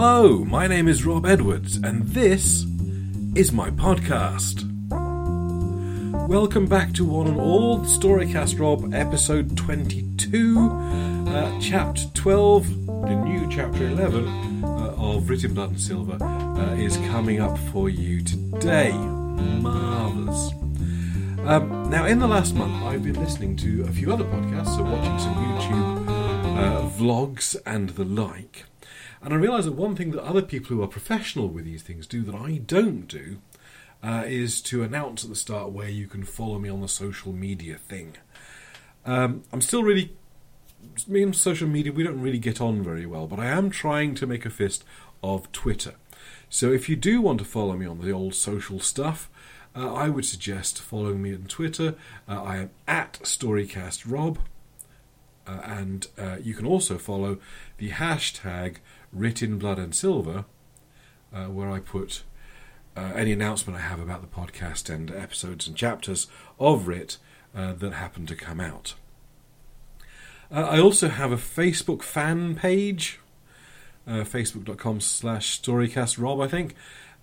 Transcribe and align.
Hello, 0.00 0.44
my 0.44 0.68
name 0.68 0.86
is 0.86 1.04
Rob 1.04 1.26
Edwards, 1.26 1.76
and 1.76 2.04
this 2.04 2.64
is 3.34 3.50
my 3.50 3.68
podcast. 3.70 4.62
Welcome 6.28 6.66
back 6.66 6.92
to 6.92 7.04
one 7.04 7.26
and 7.26 7.40
all 7.40 7.80
Storycast 7.80 8.60
Rob, 8.60 8.94
episode 8.94 9.56
22, 9.56 10.68
uh, 11.26 11.60
chapter 11.60 12.02
12, 12.14 12.86
the 12.86 13.16
new 13.24 13.48
chapter 13.50 13.88
11 13.88 14.62
uh, 14.62 14.94
of 14.96 15.28
Writ 15.28 15.42
in 15.42 15.54
Blood 15.54 15.70
and 15.70 15.80
Silver 15.80 16.16
uh, 16.22 16.74
is 16.76 16.96
coming 17.08 17.40
up 17.40 17.58
for 17.72 17.88
you 17.88 18.22
today. 18.22 18.92
Marvellous. 18.92 20.52
Um, 21.40 21.90
now, 21.90 22.04
in 22.04 22.20
the 22.20 22.28
last 22.28 22.54
month, 22.54 22.84
I've 22.84 23.02
been 23.02 23.18
listening 23.18 23.56
to 23.56 23.82
a 23.82 23.90
few 23.90 24.12
other 24.12 24.22
podcasts, 24.22 24.76
so 24.76 24.84
watching 24.84 25.18
some 25.18 25.34
YouTube 25.34 26.08
uh, 26.56 26.88
vlogs 26.90 27.56
and 27.66 27.90
the 27.90 28.04
like. 28.04 28.64
And 29.22 29.34
I 29.34 29.36
realise 29.36 29.64
that 29.64 29.72
one 29.72 29.96
thing 29.96 30.12
that 30.12 30.22
other 30.22 30.42
people 30.42 30.68
who 30.76 30.82
are 30.82 30.88
professional 30.88 31.48
with 31.48 31.64
these 31.64 31.82
things 31.82 32.06
do 32.06 32.22
that 32.22 32.34
I 32.34 32.58
don't 32.58 33.08
do 33.08 33.38
uh, 34.02 34.24
is 34.26 34.60
to 34.62 34.82
announce 34.82 35.24
at 35.24 35.30
the 35.30 35.36
start 35.36 35.70
where 35.70 35.88
you 35.88 36.06
can 36.06 36.24
follow 36.24 36.58
me 36.58 36.68
on 36.68 36.80
the 36.80 36.88
social 36.88 37.32
media 37.32 37.76
thing. 37.76 38.16
Um, 39.04 39.42
I'm 39.52 39.60
still 39.60 39.82
really. 39.82 40.14
Me 41.08 41.22
and 41.24 41.34
social 41.34 41.68
media, 41.68 41.92
we 41.92 42.04
don't 42.04 42.20
really 42.20 42.38
get 42.38 42.60
on 42.60 42.84
very 42.84 43.04
well, 43.04 43.26
but 43.26 43.40
I 43.40 43.46
am 43.46 43.68
trying 43.68 44.14
to 44.14 44.28
make 44.28 44.46
a 44.46 44.50
fist 44.50 44.84
of 45.24 45.50
Twitter. 45.50 45.94
So 46.48 46.72
if 46.72 46.88
you 46.88 46.94
do 46.94 47.20
want 47.20 47.40
to 47.40 47.44
follow 47.44 47.76
me 47.76 47.84
on 47.84 48.00
the 48.00 48.12
old 48.12 48.34
social 48.34 48.78
stuff, 48.78 49.28
uh, 49.74 49.92
I 49.92 50.08
would 50.08 50.24
suggest 50.24 50.80
following 50.80 51.20
me 51.20 51.34
on 51.34 51.42
Twitter. 51.42 51.94
Uh, 52.28 52.42
I 52.42 52.56
am 52.58 52.70
at 52.86 53.14
StorycastRob. 53.22 54.38
Uh, 55.46 55.60
and 55.64 56.06
uh, 56.18 56.36
you 56.42 56.54
can 56.54 56.66
also 56.66 56.98
follow 56.98 57.38
the 57.78 57.90
hashtag 57.90 58.76
writ 59.12 59.42
in 59.42 59.58
blood 59.58 59.78
and 59.78 59.94
silver, 59.94 60.44
uh, 61.32 61.46
where 61.46 61.70
I 61.70 61.80
put 61.80 62.22
uh, 62.96 63.12
any 63.14 63.32
announcement 63.32 63.78
I 63.78 63.82
have 63.82 64.00
about 64.00 64.22
the 64.22 64.26
podcast 64.26 64.92
and 64.92 65.10
episodes 65.10 65.66
and 65.66 65.76
chapters 65.76 66.26
of 66.58 66.88
Writ 66.88 67.18
uh, 67.54 67.72
that 67.74 67.92
happen 67.92 68.26
to 68.26 68.34
come 68.34 68.60
out. 68.60 68.94
Uh, 70.50 70.62
I 70.62 70.80
also 70.80 71.08
have 71.08 71.30
a 71.30 71.36
Facebook 71.36 72.02
fan 72.02 72.54
page, 72.54 73.20
facebook.com 74.06 75.00
slash 75.00 75.60
storycastrob, 75.60 76.42
I 76.42 76.48
think, 76.48 76.74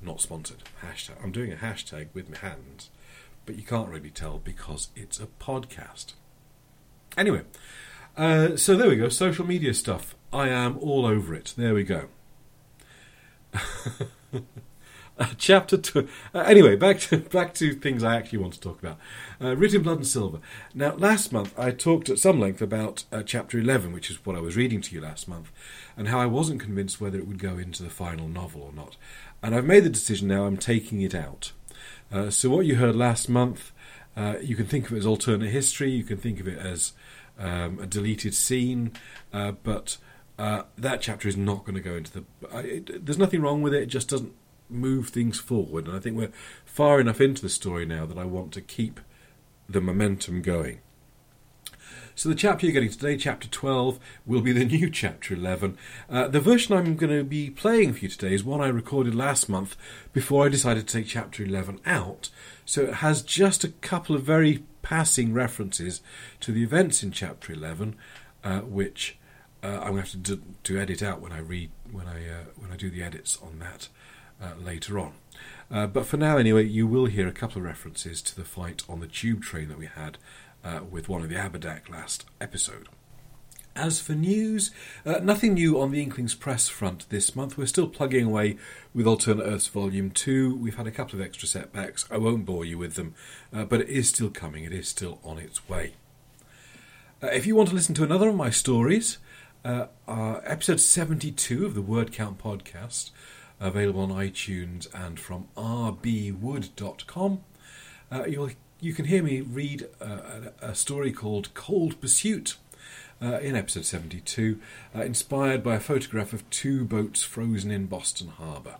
Not 0.00 0.20
sponsored. 0.20 0.64
Hashtag. 0.82 1.22
I'm 1.22 1.32
doing 1.32 1.52
a 1.52 1.56
hashtag 1.56 2.08
with 2.12 2.28
my 2.28 2.38
hands, 2.38 2.90
but 3.46 3.56
you 3.56 3.62
can't 3.62 3.88
really 3.88 4.10
tell 4.10 4.38
because 4.38 4.88
it's 4.96 5.20
a 5.20 5.26
podcast. 5.26 6.14
Anyway, 7.16 7.42
uh, 8.16 8.56
so 8.56 8.76
there 8.76 8.88
we 8.88 8.96
go. 8.96 9.08
Social 9.08 9.46
media 9.46 9.74
stuff. 9.74 10.16
I 10.32 10.48
am 10.48 10.76
all 10.78 11.06
over 11.06 11.34
it. 11.34 11.54
There 11.56 11.74
we 11.74 11.84
go. 11.84 12.08
Uh, 15.18 15.26
chapter 15.38 15.76
two. 15.76 16.08
Uh, 16.34 16.40
anyway, 16.40 16.76
back 16.76 16.98
to 16.98 17.18
back 17.32 17.54
to 17.54 17.74
things 17.74 18.02
I 18.02 18.16
actually 18.16 18.38
want 18.38 18.54
to 18.54 18.60
talk 18.60 18.82
about. 18.82 18.98
Uh, 19.40 19.56
Writ 19.56 19.74
in 19.74 19.82
Blood 19.82 19.98
and 19.98 20.06
Silver. 20.06 20.38
Now, 20.74 20.94
last 20.94 21.32
month 21.32 21.58
I 21.58 21.70
talked 21.70 22.08
at 22.08 22.18
some 22.18 22.40
length 22.40 22.62
about 22.62 23.04
uh, 23.12 23.22
chapter 23.22 23.58
eleven, 23.58 23.92
which 23.92 24.10
is 24.10 24.24
what 24.24 24.36
I 24.36 24.40
was 24.40 24.56
reading 24.56 24.80
to 24.82 24.94
you 24.94 25.00
last 25.00 25.28
month, 25.28 25.52
and 25.96 26.08
how 26.08 26.18
I 26.18 26.26
wasn't 26.26 26.60
convinced 26.60 27.00
whether 27.00 27.18
it 27.18 27.26
would 27.26 27.38
go 27.38 27.58
into 27.58 27.82
the 27.82 27.90
final 27.90 28.28
novel 28.28 28.62
or 28.62 28.72
not. 28.72 28.96
And 29.42 29.54
I've 29.54 29.64
made 29.64 29.84
the 29.84 29.90
decision 29.90 30.28
now. 30.28 30.44
I'm 30.44 30.56
taking 30.56 31.02
it 31.02 31.14
out. 31.14 31.52
Uh, 32.10 32.30
so 32.30 32.50
what 32.50 32.66
you 32.66 32.76
heard 32.76 32.94
last 32.94 33.28
month, 33.28 33.72
uh, 34.16 34.36
you 34.40 34.54
can 34.54 34.66
think 34.66 34.86
of 34.86 34.92
it 34.94 34.98
as 34.98 35.06
alternate 35.06 35.50
history. 35.50 35.90
You 35.90 36.04
can 36.04 36.18
think 36.18 36.40
of 36.40 36.46
it 36.46 36.58
as 36.58 36.92
um, 37.38 37.78
a 37.80 37.86
deleted 37.86 38.34
scene, 38.34 38.92
but. 39.30 39.98
that 40.38 41.00
chapter 41.00 41.28
is 41.28 41.36
not 41.36 41.64
going 41.64 41.74
to 41.74 41.80
go 41.80 41.94
into 41.94 42.12
the. 42.12 42.24
It, 42.58 43.06
there's 43.06 43.18
nothing 43.18 43.42
wrong 43.42 43.62
with 43.62 43.74
it. 43.74 43.82
It 43.82 43.86
just 43.86 44.08
doesn't 44.08 44.32
move 44.72 45.08
things 45.08 45.38
forward. 45.38 45.86
And 45.86 45.96
I 45.96 46.00
think 46.00 46.16
we're 46.16 46.32
far 46.64 47.00
enough 47.00 47.20
into 47.20 47.42
the 47.42 47.48
story 47.48 47.86
now 47.86 48.06
that 48.06 48.18
I 48.18 48.24
want 48.24 48.52
to 48.52 48.60
keep 48.60 49.00
the 49.68 49.80
momentum 49.80 50.42
going. 50.42 50.80
So 52.14 52.28
the 52.28 52.34
chapter 52.34 52.66
you're 52.66 52.74
getting 52.74 52.90
today, 52.90 53.16
chapter 53.16 53.48
12, 53.48 53.98
will 54.26 54.42
be 54.42 54.52
the 54.52 54.64
new 54.64 54.90
chapter 54.90 55.34
11. 55.34 55.78
Uh, 56.10 56.28
the 56.28 56.40
version 56.40 56.76
I'm 56.76 56.96
going 56.96 57.16
to 57.16 57.24
be 57.24 57.50
playing 57.50 57.94
for 57.94 58.00
you 58.00 58.08
today 58.08 58.34
is 58.34 58.44
one 58.44 58.60
I 58.60 58.68
recorded 58.68 59.14
last 59.14 59.48
month 59.48 59.76
before 60.12 60.44
I 60.44 60.50
decided 60.50 60.86
to 60.86 60.92
take 60.92 61.06
chapter 61.06 61.42
11 61.42 61.80
out. 61.86 62.30
So 62.64 62.82
it 62.82 62.94
has 62.94 63.22
just 63.22 63.64
a 63.64 63.68
couple 63.68 64.14
of 64.14 64.22
very 64.22 64.62
passing 64.82 65.32
references 65.32 66.02
to 66.40 66.52
the 66.52 66.62
events 66.62 67.02
in 67.02 67.12
chapter 67.12 67.52
11, 67.52 67.96
uh, 68.44 68.60
which 68.60 69.18
uh, 69.62 69.68
I'm 69.68 69.92
going 69.92 69.94
to 69.94 70.00
have 70.00 70.10
to, 70.10 70.16
do, 70.18 70.42
to 70.64 70.78
edit 70.78 71.02
out 71.02 71.20
when 71.20 71.32
I 71.32 71.38
read 71.38 71.70
when 71.90 72.08
I 72.08 72.28
uh, 72.28 72.44
when 72.56 72.72
I 72.72 72.76
do 72.76 72.90
the 72.90 73.02
edits 73.02 73.38
on 73.42 73.58
that 73.60 73.88
uh, 74.42 74.52
later 74.60 74.98
on. 74.98 75.12
Uh, 75.70 75.86
but 75.86 76.04
for 76.04 76.16
now, 76.16 76.36
anyway, 76.36 76.64
you 76.64 76.86
will 76.86 77.06
hear 77.06 77.26
a 77.26 77.32
couple 77.32 77.58
of 77.58 77.64
references 77.64 78.20
to 78.20 78.36
the 78.36 78.44
fight 78.44 78.82
on 78.88 79.00
the 79.00 79.06
tube 79.06 79.42
train 79.42 79.68
that 79.68 79.78
we 79.78 79.86
had 79.86 80.18
uh, 80.64 80.80
with 80.88 81.08
one 81.08 81.22
of 81.22 81.28
the 81.28 81.36
Aberdac 81.36 81.88
last 81.88 82.26
episode. 82.40 82.88
As 83.74 83.98
for 83.98 84.12
news, 84.12 84.70
uh, 85.06 85.20
nothing 85.22 85.54
new 85.54 85.80
on 85.80 85.90
the 85.90 86.02
Inklings 86.02 86.34
Press 86.34 86.68
front 86.68 87.08
this 87.08 87.34
month. 87.34 87.56
We're 87.56 87.66
still 87.66 87.88
plugging 87.88 88.26
away 88.26 88.58
with 88.92 89.06
Alternate 89.06 89.44
Earths 89.44 89.68
Volume 89.68 90.10
2. 90.10 90.56
We've 90.56 90.76
had 90.76 90.86
a 90.86 90.90
couple 90.90 91.18
of 91.18 91.24
extra 91.24 91.48
setbacks. 91.48 92.04
I 92.10 92.18
won't 92.18 92.44
bore 92.44 92.66
you 92.66 92.76
with 92.76 92.96
them, 92.96 93.14
uh, 93.50 93.64
but 93.64 93.80
it 93.80 93.88
is 93.88 94.10
still 94.10 94.28
coming. 94.28 94.64
It 94.64 94.74
is 94.74 94.88
still 94.88 95.20
on 95.24 95.38
its 95.38 95.66
way. 95.70 95.94
Uh, 97.22 97.28
if 97.28 97.46
you 97.46 97.56
want 97.56 97.70
to 97.70 97.74
listen 97.74 97.94
to 97.94 98.04
another 98.04 98.28
of 98.28 98.34
my 98.34 98.50
stories, 98.50 99.16
episode 99.64 100.80
72 100.80 101.64
of 101.64 101.74
the 101.74 101.80
Word 101.80 102.12
Count 102.12 102.36
podcast 102.36 103.10
available 103.62 104.00
on 104.00 104.10
iTunes 104.10 104.92
and 104.94 105.18
from 105.18 105.48
rbwood.com. 105.56 107.40
Uh, 108.10 108.24
you'll, 108.26 108.50
you 108.80 108.92
can 108.92 109.06
hear 109.06 109.22
me 109.22 109.40
read 109.40 109.88
uh, 110.00 110.50
a 110.60 110.74
story 110.74 111.12
called 111.12 111.54
Cold 111.54 112.00
Pursuit 112.00 112.56
uh, 113.22 113.38
in 113.38 113.54
episode 113.54 113.84
72, 113.84 114.60
uh, 114.94 115.02
inspired 115.02 115.62
by 115.62 115.76
a 115.76 115.80
photograph 115.80 116.32
of 116.32 116.48
two 116.50 116.84
boats 116.84 117.22
frozen 117.22 117.70
in 117.70 117.86
Boston 117.86 118.28
Harbour. 118.28 118.76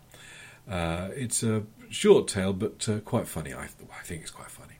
Uh, 0.68 1.08
it's 1.14 1.42
a 1.42 1.62
short 1.88 2.26
tale, 2.26 2.52
but 2.52 2.88
uh, 2.88 2.98
quite 3.00 3.28
funny. 3.28 3.54
I, 3.54 3.64
I, 3.64 4.02
think 4.02 4.22
it's 4.22 4.30
quite 4.30 4.50
funny. 4.50 4.74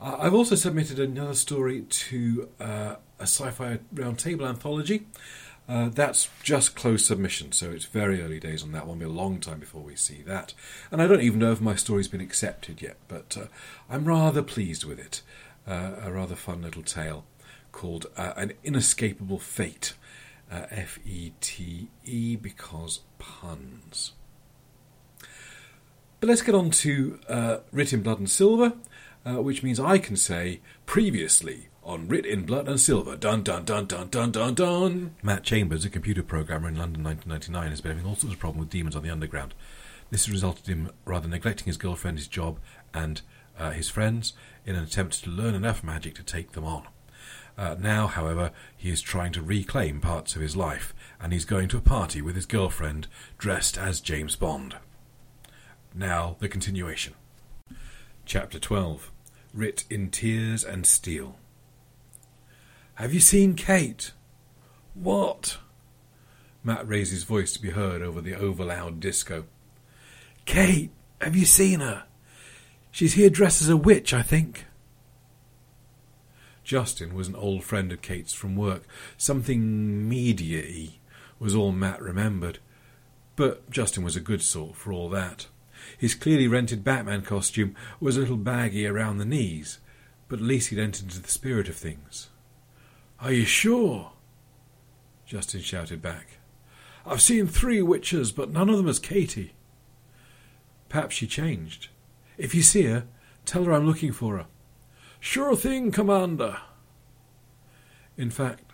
I've 0.00 0.34
also 0.34 0.54
submitted 0.54 1.00
another 1.00 1.34
story 1.34 1.82
to 1.82 2.48
a 2.60 2.98
sci 3.20 3.50
fi 3.50 3.80
roundtable 3.92 4.48
anthology. 4.48 5.06
Uh, 5.68 5.90
that's 5.90 6.30
just 6.42 6.74
closed 6.74 7.04
submission, 7.04 7.52
so 7.52 7.70
it's 7.70 7.84
very 7.84 8.22
early 8.22 8.40
days 8.40 8.62
on 8.62 8.72
that 8.72 8.86
one. 8.86 9.02
It'll 9.02 9.12
be 9.12 9.18
a 9.18 9.22
long 9.22 9.38
time 9.38 9.58
before 9.58 9.82
we 9.82 9.96
see 9.96 10.22
that. 10.22 10.54
And 10.90 11.02
I 11.02 11.06
don't 11.06 11.20
even 11.20 11.38
know 11.38 11.52
if 11.52 11.60
my 11.60 11.74
story's 11.74 12.08
been 12.08 12.22
accepted 12.22 12.80
yet, 12.80 12.96
but 13.06 13.36
uh, 13.38 13.46
I'm 13.90 14.06
rather 14.06 14.42
pleased 14.42 14.84
with 14.84 14.98
it. 14.98 15.20
Uh, 15.66 15.96
a 16.02 16.10
rather 16.10 16.34
fun 16.34 16.62
little 16.62 16.82
tale 16.82 17.26
called 17.72 18.06
uh, 18.16 18.32
An 18.36 18.54
Inescapable 18.64 19.38
Fate. 19.38 19.92
Uh, 20.50 20.64
F 20.70 20.98
E 21.04 21.32
T 21.42 21.88
E, 22.06 22.34
because 22.34 23.00
puns. 23.18 24.12
But 26.20 26.30
let's 26.30 26.40
get 26.40 26.54
on 26.54 26.70
to 26.70 27.20
uh, 27.28 27.58
Writ 27.70 27.92
in 27.92 28.02
Blood 28.02 28.18
and 28.18 28.30
Silver, 28.30 28.72
which 29.26 29.62
means 29.62 29.78
I 29.78 29.98
can 29.98 30.16
say 30.16 30.60
previously 30.86 31.68
on 31.88 32.06
Writ 32.06 32.26
in 32.26 32.44
Blood 32.44 32.68
and 32.68 32.78
Silver. 32.78 33.16
Dun 33.16 33.42
dun 33.42 33.64
dun 33.64 33.86
dun 33.86 34.08
dun 34.10 34.30
dun 34.30 34.54
dun. 34.54 35.14
Matt 35.22 35.42
Chambers, 35.42 35.86
a 35.86 35.90
computer 35.90 36.22
programmer 36.22 36.68
in 36.68 36.76
London 36.76 37.02
1999, 37.02 37.70
has 37.70 37.80
been 37.80 37.92
having 37.92 38.06
all 38.06 38.14
sorts 38.14 38.34
of 38.34 38.38
problems 38.38 38.66
with 38.66 38.70
demons 38.70 38.94
on 38.94 39.02
the 39.02 39.10
underground. 39.10 39.54
This 40.10 40.26
has 40.26 40.32
resulted 40.32 40.68
in 40.68 40.86
him 40.86 40.90
rather 41.06 41.26
neglecting 41.26 41.64
his 41.64 41.78
girlfriend, 41.78 42.18
his 42.18 42.28
job, 42.28 42.58
and 42.92 43.22
uh, 43.58 43.70
his 43.70 43.88
friends 43.88 44.34
in 44.66 44.76
an 44.76 44.84
attempt 44.84 45.24
to 45.24 45.30
learn 45.30 45.54
enough 45.54 45.82
magic 45.82 46.14
to 46.16 46.22
take 46.22 46.52
them 46.52 46.64
on. 46.64 46.86
Uh, 47.56 47.74
now, 47.80 48.06
however, 48.06 48.52
he 48.76 48.90
is 48.90 49.00
trying 49.00 49.32
to 49.32 49.42
reclaim 49.42 49.98
parts 49.98 50.36
of 50.36 50.42
his 50.42 50.56
life, 50.56 50.94
and 51.18 51.32
he's 51.32 51.46
going 51.46 51.68
to 51.68 51.78
a 51.78 51.82
party 51.82 52.20
with 52.20 52.36
his 52.36 52.46
girlfriend 52.46 53.06
dressed 53.38 53.78
as 53.78 54.02
James 54.02 54.36
Bond. 54.36 54.76
Now, 55.94 56.36
the 56.38 56.50
continuation. 56.50 57.14
Chapter 58.26 58.58
12 58.58 59.10
Writ 59.54 59.84
in 59.88 60.10
Tears 60.10 60.62
and 60.62 60.86
Steel. 60.86 61.36
Have 62.98 63.14
you 63.14 63.20
seen 63.20 63.54
Kate? 63.54 64.10
What? 64.94 65.58
Matt 66.64 66.88
raised 66.88 67.12
his 67.12 67.22
voice 67.22 67.52
to 67.52 67.62
be 67.62 67.70
heard 67.70 68.02
over 68.02 68.20
the 68.20 68.34
overloud 68.34 68.98
disco. 68.98 69.44
Kate, 70.46 70.90
have 71.20 71.36
you 71.36 71.44
seen 71.44 71.78
her? 71.78 72.06
She's 72.90 73.14
here 73.14 73.30
dressed 73.30 73.62
as 73.62 73.68
a 73.68 73.76
witch, 73.76 74.12
I 74.12 74.22
think. 74.22 74.66
Justin 76.64 77.14
was 77.14 77.28
an 77.28 77.36
old 77.36 77.62
friend 77.62 77.92
of 77.92 78.02
Kate's 78.02 78.32
from 78.32 78.56
work. 78.56 78.82
Something 79.16 80.08
media-y 80.08 80.98
was 81.38 81.54
all 81.54 81.70
Matt 81.70 82.02
remembered. 82.02 82.58
But 83.36 83.70
Justin 83.70 84.02
was 84.02 84.16
a 84.16 84.20
good 84.20 84.42
sort 84.42 84.74
for 84.74 84.92
all 84.92 85.08
that. 85.10 85.46
His 85.96 86.16
clearly 86.16 86.48
rented 86.48 86.82
Batman 86.82 87.22
costume 87.22 87.76
was 88.00 88.16
a 88.16 88.20
little 88.20 88.36
baggy 88.36 88.88
around 88.88 89.18
the 89.18 89.24
knees, 89.24 89.78
but 90.26 90.40
at 90.40 90.44
least 90.44 90.70
he'd 90.70 90.80
entered 90.80 91.04
into 91.04 91.22
the 91.22 91.28
spirit 91.28 91.68
of 91.68 91.76
things. 91.76 92.30
Are 93.20 93.32
you 93.32 93.44
sure? 93.44 94.12
Justin 95.26 95.60
shouted 95.60 96.00
back. 96.00 96.38
I've 97.04 97.22
seen 97.22 97.46
three 97.46 97.82
witches, 97.82 98.32
but 98.32 98.50
none 98.50 98.68
of 98.68 98.76
them 98.76 98.88
is 98.88 98.98
Katie. 98.98 99.54
Perhaps 100.88 101.16
she 101.16 101.26
changed. 101.26 101.88
If 102.36 102.54
you 102.54 102.62
see 102.62 102.84
her, 102.84 103.04
tell 103.44 103.64
her 103.64 103.72
I'm 103.72 103.86
looking 103.86 104.12
for 104.12 104.38
her. 104.38 104.46
Sure 105.20 105.56
thing, 105.56 105.90
Commander. 105.90 106.58
In 108.16 108.30
fact, 108.30 108.72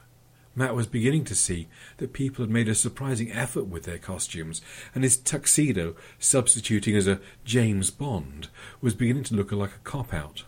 Matt 0.55 0.77
was 0.77 0.87
beginning 0.87 1.25
to 1.25 1.35
see 1.35 1.69
that 1.97 2.13
people 2.13 2.45
had 2.45 2.53
made 2.53 2.69
a 2.69 2.75
surprising 2.75 3.33
effort 3.33 3.65
with 3.65 3.85
their 3.85 3.99
costumes, 3.99 4.61
and 4.95 5.03
his 5.03 5.17
tuxedo, 5.17 5.97
substituting 6.19 6.95
as 6.97 7.09
a 7.09 7.21
James 7.45 7.91
Bond, 7.91 8.49
was 8.81 8.95
beginning 8.95 9.25
to 9.25 9.35
look 9.35 9.51
like 9.51 9.75
a 9.75 9.85
cop 9.85 10.15
out. 10.15 10.45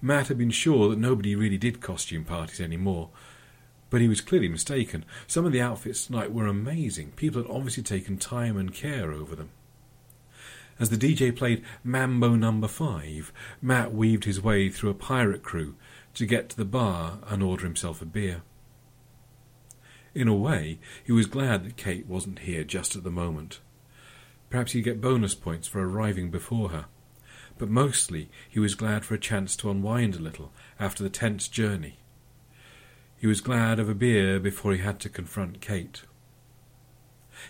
Matt 0.00 0.28
had 0.28 0.38
been 0.38 0.50
sure 0.50 0.88
that 0.88 0.98
nobody 0.98 1.34
really 1.34 1.58
did 1.58 1.80
costume 1.80 2.24
parties 2.24 2.60
anymore, 2.60 3.10
but 3.90 4.00
he 4.00 4.08
was 4.08 4.20
clearly 4.20 4.48
mistaken. 4.48 5.04
Some 5.26 5.44
of 5.44 5.52
the 5.52 5.60
outfits 5.60 6.06
tonight 6.06 6.32
were 6.32 6.46
amazing. 6.46 7.12
People 7.12 7.42
had 7.42 7.50
obviously 7.50 7.82
taken 7.82 8.16
time 8.16 8.56
and 8.56 8.72
care 8.72 9.12
over 9.12 9.34
them. 9.34 9.50
As 10.78 10.90
the 10.90 10.96
DJ 10.96 11.34
played 11.34 11.64
Mambo 11.82 12.36
Number 12.36 12.68
Five, 12.68 13.32
Matt 13.60 13.92
weaved 13.92 14.24
his 14.24 14.40
way 14.40 14.68
through 14.68 14.90
a 14.90 14.94
pirate 14.94 15.42
crew 15.42 15.74
to 16.14 16.26
get 16.26 16.48
to 16.50 16.56
the 16.56 16.64
bar 16.64 17.18
and 17.26 17.42
order 17.42 17.64
himself 17.64 18.00
a 18.00 18.04
beer. 18.04 18.42
In 20.14 20.28
a 20.28 20.34
way, 20.34 20.78
he 21.04 21.12
was 21.12 21.26
glad 21.26 21.64
that 21.64 21.76
Kate 21.76 22.06
wasn't 22.06 22.40
here 22.40 22.62
just 22.62 22.94
at 22.94 23.02
the 23.02 23.10
moment. 23.10 23.60
Perhaps 24.50 24.72
he'd 24.72 24.82
get 24.82 25.00
bonus 25.00 25.34
points 25.34 25.66
for 25.66 25.80
arriving 25.80 26.30
before 26.30 26.70
her. 26.70 26.86
But 27.58 27.68
mostly 27.68 28.30
he 28.48 28.60
was 28.60 28.76
glad 28.76 29.04
for 29.04 29.14
a 29.14 29.18
chance 29.18 29.56
to 29.56 29.70
unwind 29.70 30.14
a 30.14 30.20
little 30.20 30.52
after 30.78 31.02
the 31.02 31.10
tense 31.10 31.48
journey. 31.48 31.98
He 33.16 33.26
was 33.26 33.40
glad 33.40 33.80
of 33.80 33.88
a 33.88 33.94
beer 33.94 34.38
before 34.38 34.72
he 34.72 34.78
had 34.78 35.00
to 35.00 35.08
confront 35.08 35.60
Kate. 35.60 36.02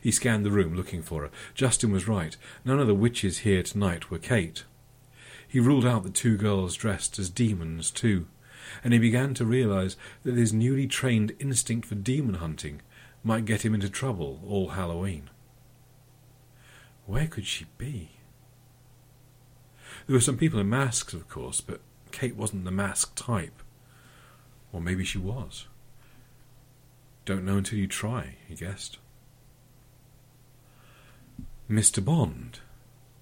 He 0.02 0.10
scanned 0.10 0.44
the 0.44 0.50
room 0.50 0.74
looking 0.74 1.02
for 1.02 1.22
her. 1.22 1.30
Justin 1.54 1.92
was 1.92 2.08
right. 2.08 2.36
None 2.64 2.80
of 2.80 2.86
the 2.86 2.94
witches 2.94 3.38
here 3.38 3.62
tonight 3.62 4.10
were 4.10 4.18
Kate. 4.18 4.64
He 5.46 5.60
ruled 5.60 5.84
out 5.84 6.04
the 6.04 6.10
two 6.10 6.36
girls 6.36 6.74
dressed 6.74 7.18
as 7.18 7.30
demons, 7.30 7.90
too, 7.90 8.26
and 8.84 8.92
he 8.92 8.98
began 8.98 9.34
to 9.34 9.46
realize 9.46 9.96
that 10.22 10.36
his 10.36 10.52
newly 10.52 10.86
trained 10.86 11.32
instinct 11.38 11.86
for 11.86 11.94
demon 11.94 12.34
hunting 12.34 12.82
might 13.24 13.46
get 13.46 13.64
him 13.64 13.74
into 13.74 13.88
trouble 13.88 14.42
all 14.46 14.70
Halloween. 14.70 15.30
Where 17.06 17.26
could 17.26 17.46
she 17.46 17.66
be? 17.78 18.17
There 20.08 20.14
were 20.14 20.22
some 20.22 20.38
people 20.38 20.58
in 20.58 20.70
masks, 20.70 21.12
of 21.12 21.28
course, 21.28 21.60
but 21.60 21.82
Kate 22.12 22.34
wasn't 22.34 22.64
the 22.64 22.70
mask 22.70 23.14
type. 23.14 23.62
Or 24.72 24.80
maybe 24.80 25.04
she 25.04 25.18
was. 25.18 25.66
Don't 27.26 27.44
know 27.44 27.58
until 27.58 27.78
you 27.78 27.86
try, 27.86 28.36
he 28.46 28.54
guessed. 28.54 28.96
Mr. 31.70 32.02
Bond, 32.02 32.60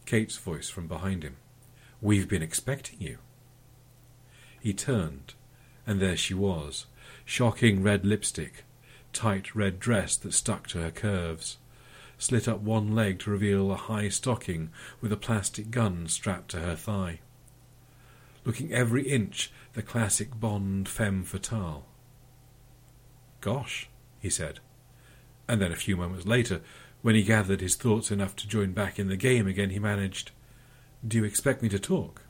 Kate's 0.04 0.36
voice 0.36 0.68
from 0.68 0.86
behind 0.86 1.24
him. 1.24 1.38
We've 2.00 2.28
been 2.28 2.42
expecting 2.42 3.00
you. 3.00 3.18
He 4.60 4.72
turned, 4.72 5.34
and 5.88 5.98
there 5.98 6.16
she 6.16 6.34
was, 6.34 6.86
shocking 7.24 7.82
red 7.82 8.06
lipstick, 8.06 8.62
tight 9.12 9.56
red 9.56 9.80
dress 9.80 10.16
that 10.18 10.34
stuck 10.34 10.68
to 10.68 10.78
her 10.78 10.92
curves, 10.92 11.56
slit 12.18 12.48
up 12.48 12.60
one 12.60 12.94
leg 12.94 13.18
to 13.20 13.30
reveal 13.30 13.70
a 13.70 13.76
high 13.76 14.08
stocking 14.08 14.70
with 15.00 15.12
a 15.12 15.16
plastic 15.16 15.70
gun 15.70 16.08
strapped 16.08 16.50
to 16.50 16.60
her 16.60 16.74
thigh. 16.74 17.20
Looking 18.44 18.72
every 18.72 19.08
inch 19.08 19.52
the 19.74 19.82
classic 19.82 20.38
Bond 20.38 20.88
femme 20.88 21.24
fatale. 21.24 21.86
Gosh, 23.40 23.88
he 24.18 24.30
said, 24.30 24.60
and 25.48 25.60
then 25.60 25.72
a 25.72 25.76
few 25.76 25.96
moments 25.96 26.26
later 26.26 26.60
when 27.02 27.14
he 27.14 27.22
gathered 27.22 27.60
his 27.60 27.76
thoughts 27.76 28.10
enough 28.10 28.34
to 28.36 28.48
join 28.48 28.72
back 28.72 28.98
in 28.98 29.08
the 29.08 29.16
game 29.16 29.46
again, 29.46 29.70
he 29.70 29.78
managed, 29.78 30.32
Do 31.06 31.18
you 31.18 31.24
expect 31.24 31.62
me 31.62 31.68
to 31.68 31.78
talk? 31.78 32.22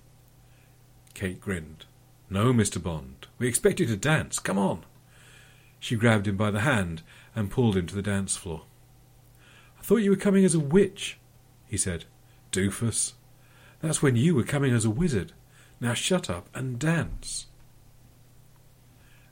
Kate 1.15 1.41
grinned. 1.41 1.87
No, 2.29 2.53
Mr. 2.53 2.83
Bond. 2.83 3.27
We 3.39 3.49
expect 3.49 3.81
you 3.81 3.87
to 3.87 3.97
dance. 3.97 4.39
Come 4.39 4.59
on. 4.59 4.85
She 5.79 5.97
grabbed 5.97 6.27
him 6.27 6.37
by 6.37 6.51
the 6.51 6.61
hand 6.61 7.03
and 7.35 7.51
pulled 7.51 7.77
him 7.77 7.87
to 7.87 7.95
the 7.95 8.03
dance 8.03 8.37
floor. 8.37 8.65
Thought 9.87 9.99
you 9.99 10.11
were 10.11 10.17
coming 10.17 10.45
as 10.45 10.57
a 10.57 10.59
witch, 10.59 11.17
he 11.65 11.77
said. 11.77 12.07
Doofus. 12.51 13.13
That's 13.81 14.03
when 14.03 14.17
you 14.17 14.35
were 14.35 14.43
coming 14.43 14.75
as 14.75 14.85
a 14.85 14.91
wizard. 14.91 15.33
Now 15.79 15.95
shut 15.95 16.29
up 16.29 16.49
and 16.53 16.77
dance. 16.77 17.47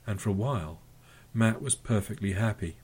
And 0.07 0.21
for 0.21 0.29
a 0.29 0.31
while, 0.31 0.79
Matt 1.33 1.61
was 1.61 1.75
perfectly 1.75 2.31
happy. 2.31 2.77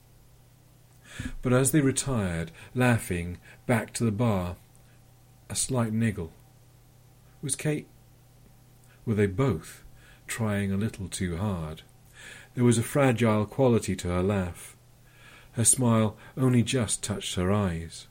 But 1.40 1.54
as 1.54 1.72
they 1.72 1.80
retired, 1.80 2.52
laughing, 2.74 3.38
back 3.66 3.94
to 3.94 4.04
the 4.04 4.12
bar, 4.12 4.56
a 5.48 5.54
slight 5.54 5.94
niggle. 5.94 6.34
Was 7.40 7.56
Kate. 7.56 7.88
Were 9.06 9.14
they 9.14 9.26
both 9.26 9.82
trying 10.26 10.70
a 10.72 10.76
little 10.76 11.08
too 11.08 11.38
hard? 11.38 11.80
There 12.54 12.64
was 12.64 12.76
a 12.76 12.82
fragile 12.82 13.46
quality 13.46 13.96
to 13.96 14.08
her 14.08 14.22
laugh. 14.22 14.71
Her 15.52 15.64
smile 15.64 16.16
only 16.36 16.62
just 16.62 17.02
touched 17.02 17.34
her 17.34 17.52
eyes. 17.52 18.06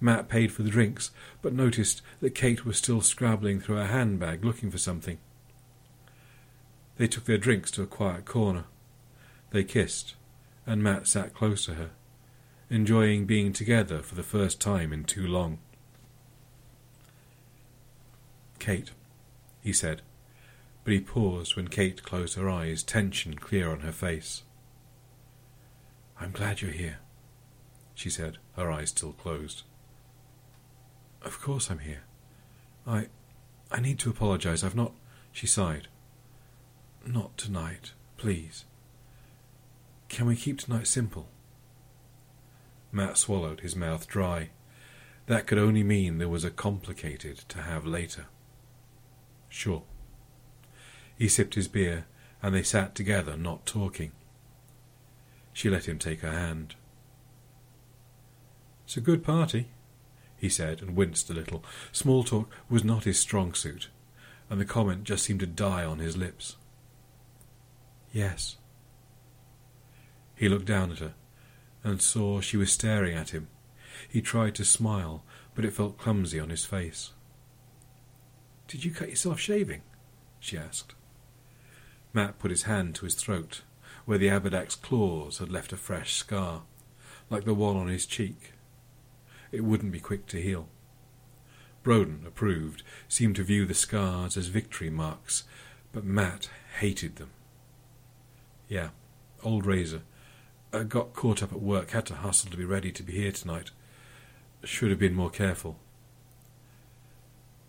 Matt 0.00 0.28
paid 0.28 0.52
for 0.52 0.62
the 0.62 0.70
drinks, 0.70 1.10
but 1.42 1.52
noticed 1.52 2.02
that 2.20 2.34
Kate 2.34 2.64
was 2.64 2.78
still 2.78 3.00
scrabbling 3.00 3.60
through 3.60 3.76
her 3.76 3.86
handbag 3.86 4.44
looking 4.44 4.70
for 4.70 4.78
something. 4.78 5.18
They 6.96 7.06
took 7.06 7.24
their 7.24 7.38
drinks 7.38 7.70
to 7.72 7.82
a 7.82 7.86
quiet 7.86 8.24
corner. 8.24 8.64
They 9.50 9.64
kissed, 9.64 10.14
and 10.66 10.82
Matt 10.82 11.06
sat 11.06 11.34
close 11.34 11.64
to 11.66 11.74
her 11.74 11.90
enjoying 12.70 13.24
being 13.24 13.52
together 13.52 14.00
for 14.00 14.14
the 14.14 14.22
first 14.22 14.60
time 14.60 14.92
in 14.92 15.04
too 15.04 15.26
long. 15.26 15.58
Kate, 18.58 18.90
he 19.62 19.72
said, 19.72 20.02
but 20.84 20.92
he 20.92 21.00
paused 21.00 21.56
when 21.56 21.68
Kate 21.68 22.02
closed 22.02 22.36
her 22.36 22.48
eyes, 22.48 22.82
tension 22.82 23.34
clear 23.34 23.70
on 23.70 23.80
her 23.80 23.92
face. 23.92 24.42
I'm 26.20 26.32
glad 26.32 26.60
you're 26.60 26.70
here, 26.70 26.98
she 27.94 28.10
said, 28.10 28.38
her 28.56 28.70
eyes 28.70 28.90
still 28.90 29.12
closed. 29.12 29.62
Of 31.22 31.40
course 31.40 31.70
I'm 31.70 31.80
here. 31.80 32.04
I. 32.86 33.08
I 33.70 33.80
need 33.80 33.98
to 34.00 34.10
apologize. 34.10 34.64
I've 34.64 34.74
not. 34.74 34.92
She 35.32 35.46
sighed. 35.46 35.88
Not 37.04 37.36
tonight, 37.36 37.92
please. 38.16 38.64
Can 40.08 40.26
we 40.26 40.36
keep 40.36 40.58
tonight 40.58 40.86
simple? 40.86 41.28
Matt 42.90 43.18
swallowed, 43.18 43.60
his 43.60 43.76
mouth 43.76 44.08
dry. 44.08 44.50
That 45.26 45.46
could 45.46 45.58
only 45.58 45.82
mean 45.82 46.18
there 46.18 46.28
was 46.28 46.44
a 46.44 46.50
complicated 46.50 47.38
to 47.50 47.58
have 47.62 47.84
later. 47.84 48.26
Sure. 49.48 49.82
He 51.18 51.28
sipped 51.28 51.54
his 51.54 51.68
beer, 51.68 52.06
and 52.42 52.54
they 52.54 52.62
sat 52.62 52.94
together, 52.94 53.36
not 53.36 53.66
talking. 53.66 54.12
She 55.58 55.68
let 55.68 55.88
him 55.88 55.98
take 55.98 56.20
her 56.20 56.30
hand. 56.30 56.76
It's 58.84 58.96
a 58.96 59.00
good 59.00 59.24
party, 59.24 59.66
he 60.36 60.48
said, 60.48 60.80
and 60.80 60.94
winced 60.94 61.28
a 61.30 61.34
little. 61.34 61.64
Small 61.90 62.22
talk 62.22 62.48
was 62.70 62.84
not 62.84 63.02
his 63.02 63.18
strong 63.18 63.54
suit, 63.54 63.88
and 64.48 64.60
the 64.60 64.64
comment 64.64 65.02
just 65.02 65.24
seemed 65.24 65.40
to 65.40 65.48
die 65.48 65.84
on 65.84 65.98
his 65.98 66.16
lips. 66.16 66.54
Yes. 68.12 68.58
He 70.36 70.48
looked 70.48 70.66
down 70.66 70.92
at 70.92 71.00
her, 71.00 71.14
and 71.82 72.00
saw 72.00 72.40
she 72.40 72.56
was 72.56 72.70
staring 72.70 73.16
at 73.16 73.30
him. 73.30 73.48
He 74.08 74.22
tried 74.22 74.54
to 74.54 74.64
smile, 74.64 75.24
but 75.56 75.64
it 75.64 75.72
felt 75.72 75.98
clumsy 75.98 76.38
on 76.38 76.50
his 76.50 76.64
face. 76.64 77.10
Did 78.68 78.84
you 78.84 78.92
cut 78.92 79.10
yourself 79.10 79.40
shaving? 79.40 79.82
she 80.38 80.56
asked. 80.56 80.94
Matt 82.12 82.38
put 82.38 82.52
his 82.52 82.62
hand 82.62 82.94
to 82.94 83.06
his 83.06 83.16
throat, 83.16 83.62
where 84.08 84.16
the 84.16 84.28
Abadak's 84.28 84.74
claws 84.74 85.36
had 85.36 85.52
left 85.52 85.70
a 85.70 85.76
fresh 85.76 86.14
scar, 86.14 86.62
like 87.28 87.44
the 87.44 87.52
one 87.52 87.76
on 87.76 87.88
his 87.88 88.06
cheek. 88.06 88.54
It 89.52 89.64
wouldn't 89.64 89.92
be 89.92 90.00
quick 90.00 90.24
to 90.28 90.40
heal. 90.40 90.66
Broden, 91.84 92.26
approved, 92.26 92.82
seemed 93.06 93.36
to 93.36 93.44
view 93.44 93.66
the 93.66 93.74
scars 93.74 94.38
as 94.38 94.46
victory 94.46 94.88
marks, 94.88 95.44
but 95.92 96.04
Matt 96.06 96.48
hated 96.80 97.16
them. 97.16 97.28
Yeah, 98.66 98.88
old 99.44 99.66
razor, 99.66 100.00
I 100.72 100.84
got 100.84 101.12
caught 101.12 101.42
up 101.42 101.52
at 101.52 101.60
work, 101.60 101.90
had 101.90 102.06
to 102.06 102.14
hustle 102.14 102.50
to 102.50 102.56
be 102.56 102.64
ready 102.64 102.90
to 102.92 103.02
be 103.02 103.12
here 103.12 103.32
tonight. 103.32 103.72
Should 104.64 104.88
have 104.88 104.98
been 104.98 105.14
more 105.14 105.28
careful. 105.28 105.76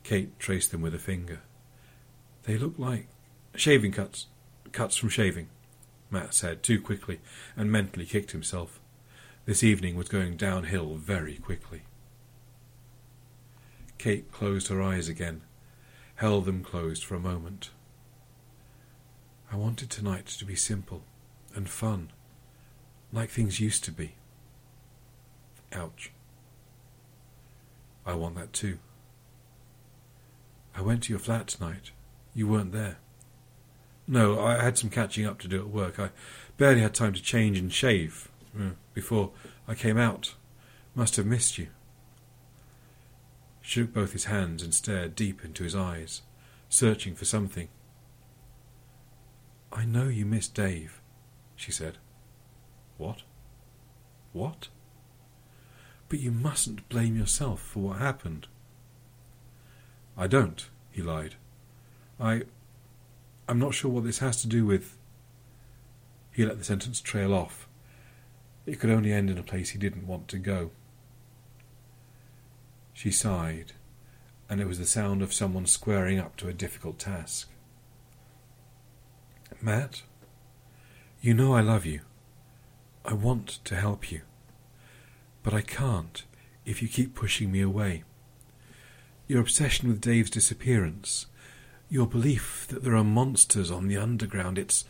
Kate 0.03 0.39
traced 0.39 0.71
them 0.71 0.79
with 0.79 0.95
a 0.95 0.99
finger. 0.99 1.41
They 2.43 2.57
look 2.57 2.75
like 2.79 3.07
Shaving 3.55 3.91
cuts. 3.91 4.27
Cuts 4.71 4.95
from 4.95 5.09
shaving, 5.09 5.49
Matt 6.11 6.33
said 6.33 6.63
too 6.63 6.81
quickly, 6.81 7.19
and 7.55 7.71
mentally 7.71 8.05
kicked 8.05 8.31
himself. 8.31 8.79
This 9.45 9.63
evening 9.63 9.95
was 9.95 10.09
going 10.09 10.37
downhill 10.37 10.95
very 10.95 11.35
quickly. 11.35 11.81
Kate 13.97 14.31
closed 14.31 14.69
her 14.69 14.81
eyes 14.81 15.09
again, 15.09 15.41
held 16.15 16.45
them 16.45 16.63
closed 16.63 17.03
for 17.03 17.15
a 17.15 17.19
moment. 17.19 17.71
I 19.51 19.55
wanted 19.55 19.89
tonight 19.89 20.27
to 20.27 20.45
be 20.45 20.55
simple 20.55 21.03
and 21.55 21.69
fun, 21.69 22.11
like 23.11 23.29
things 23.29 23.59
used 23.59 23.83
to 23.85 23.91
be. 23.91 24.15
Ouch. 25.73 26.11
I 28.05 28.13
want 28.13 28.35
that 28.35 28.53
too. 28.53 28.79
I 30.75 30.81
went 30.81 31.03
to 31.03 31.13
your 31.13 31.19
flat 31.19 31.47
tonight. 31.47 31.91
You 32.33 32.47
weren't 32.47 32.71
there. 32.71 32.97
No, 34.11 34.39
I 34.39 34.59
had 34.59 34.75
some 34.75 34.89
catching 34.89 35.27
up 35.27 35.37
to 35.39 35.47
do 35.47 35.59
at 35.59 35.69
work. 35.69 35.99
I 35.99 36.09
barely 36.57 36.81
had 36.81 36.95
time 36.95 37.13
to 37.13 37.21
change 37.21 37.59
and 37.59 37.71
shave 37.71 38.27
uh, 38.59 38.71
before 38.95 39.29
I 39.67 39.75
came 39.75 39.99
out. 39.99 40.33
Must 40.95 41.15
have 41.17 41.27
missed 41.27 41.59
you. 41.59 41.67
She 43.61 43.81
took 43.81 43.93
both 43.93 44.13
his 44.13 44.25
hands 44.25 44.63
and 44.63 44.73
stared 44.73 45.15
deep 45.15 45.45
into 45.45 45.63
his 45.63 45.75
eyes, 45.75 46.23
searching 46.69 47.13
for 47.13 47.25
something. 47.25 47.67
I 49.71 49.85
know 49.85 50.07
you 50.07 50.25
miss 50.25 50.47
Dave, 50.47 51.01
she 51.55 51.71
said. 51.71 51.99
What? 52.97 53.21
What? 54.33 54.69
But 56.09 56.19
you 56.19 56.31
mustn't 56.31 56.89
blame 56.89 57.15
yourself 57.15 57.61
for 57.61 57.81
what 57.81 57.99
happened. 57.99 58.47
I 60.17 60.25
don't, 60.25 60.67
he 60.89 61.03
lied. 61.03 61.35
I. 62.19 62.45
I'm 63.49 63.57
not 63.57 63.73
sure 63.73 63.89
what 63.89 64.03
this 64.03 64.19
has 64.19 64.39
to 64.43 64.47
do 64.47 64.63
with. 64.63 64.95
He 66.31 66.45
let 66.45 66.59
the 66.59 66.63
sentence 66.63 67.01
trail 67.01 67.33
off. 67.33 67.67
It 68.67 68.79
could 68.79 68.91
only 68.91 69.11
end 69.11 69.31
in 69.31 69.39
a 69.39 69.43
place 69.43 69.71
he 69.71 69.79
didn't 69.79 70.05
want 70.05 70.27
to 70.27 70.37
go. 70.37 70.69
She 72.93 73.09
sighed, 73.09 73.73
and 74.47 74.61
it 74.61 74.67
was 74.67 74.77
the 74.77 74.85
sound 74.85 75.23
of 75.23 75.33
someone 75.33 75.65
squaring 75.65 76.19
up 76.19 76.37
to 76.37 76.47
a 76.47 76.53
difficult 76.53 76.99
task. 76.99 77.49
Matt, 79.59 80.03
you 81.19 81.33
know 81.33 81.55
I 81.55 81.61
love 81.61 81.87
you. 81.87 82.01
I 83.03 83.13
want 83.13 83.65
to 83.65 83.75
help 83.75 84.11
you. 84.11 84.21
But 85.41 85.55
I 85.55 85.61
can't 85.61 86.23
if 86.65 86.83
you 86.83 86.87
keep 86.87 87.15
pushing 87.15 87.51
me 87.51 87.61
away. 87.61 88.03
Your 89.27 89.41
obsession 89.41 89.89
with 89.89 90.01
Dave's 90.01 90.29
disappearance, 90.29 91.25
your 91.89 92.07
belief 92.07 92.67
that 92.69 92.83
there 92.83 92.95
are 92.95 93.03
monsters 93.03 93.71
on 93.71 93.87
the 93.87 93.97
underground, 93.97 94.57
it's 94.57 94.85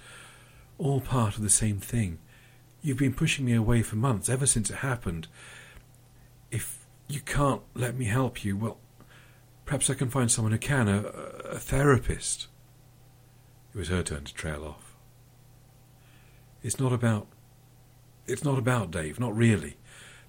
all 0.77 0.99
part 0.99 1.35
of 1.35 1.41
the 1.41 1.49
same 1.49 1.79
thing. 1.79 2.19
You've 2.81 2.97
been 2.97 3.13
pushing 3.13 3.45
me 3.45 3.53
away 3.53 3.81
for 3.81 3.95
months, 3.95 4.29
ever 4.29 4.45
since 4.45 4.69
it 4.69 4.77
happened. 4.77 5.27
If 6.51 6.85
you 7.07 7.21
can't 7.21 7.61
let 7.73 7.97
me 7.97 8.05
help 8.05 8.43
you, 8.43 8.55
well, 8.57 8.77
perhaps 9.65 9.89
I 9.89 9.93
can 9.93 10.09
find 10.09 10.31
someone 10.31 10.51
who 10.51 10.57
can, 10.57 10.87
a, 10.87 10.99
a 10.99 11.59
therapist. 11.59 12.47
It 13.73 13.77
was 13.77 13.89
her 13.89 14.03
turn 14.03 14.25
to 14.25 14.33
trail 14.33 14.65
off. 14.65 14.95
It's 16.63 16.79
not 16.79 16.91
about. 16.91 17.27
It's 18.27 18.43
not 18.43 18.59
about 18.59 18.91
Dave, 18.91 19.19
not 19.19 19.35
really. 19.35 19.77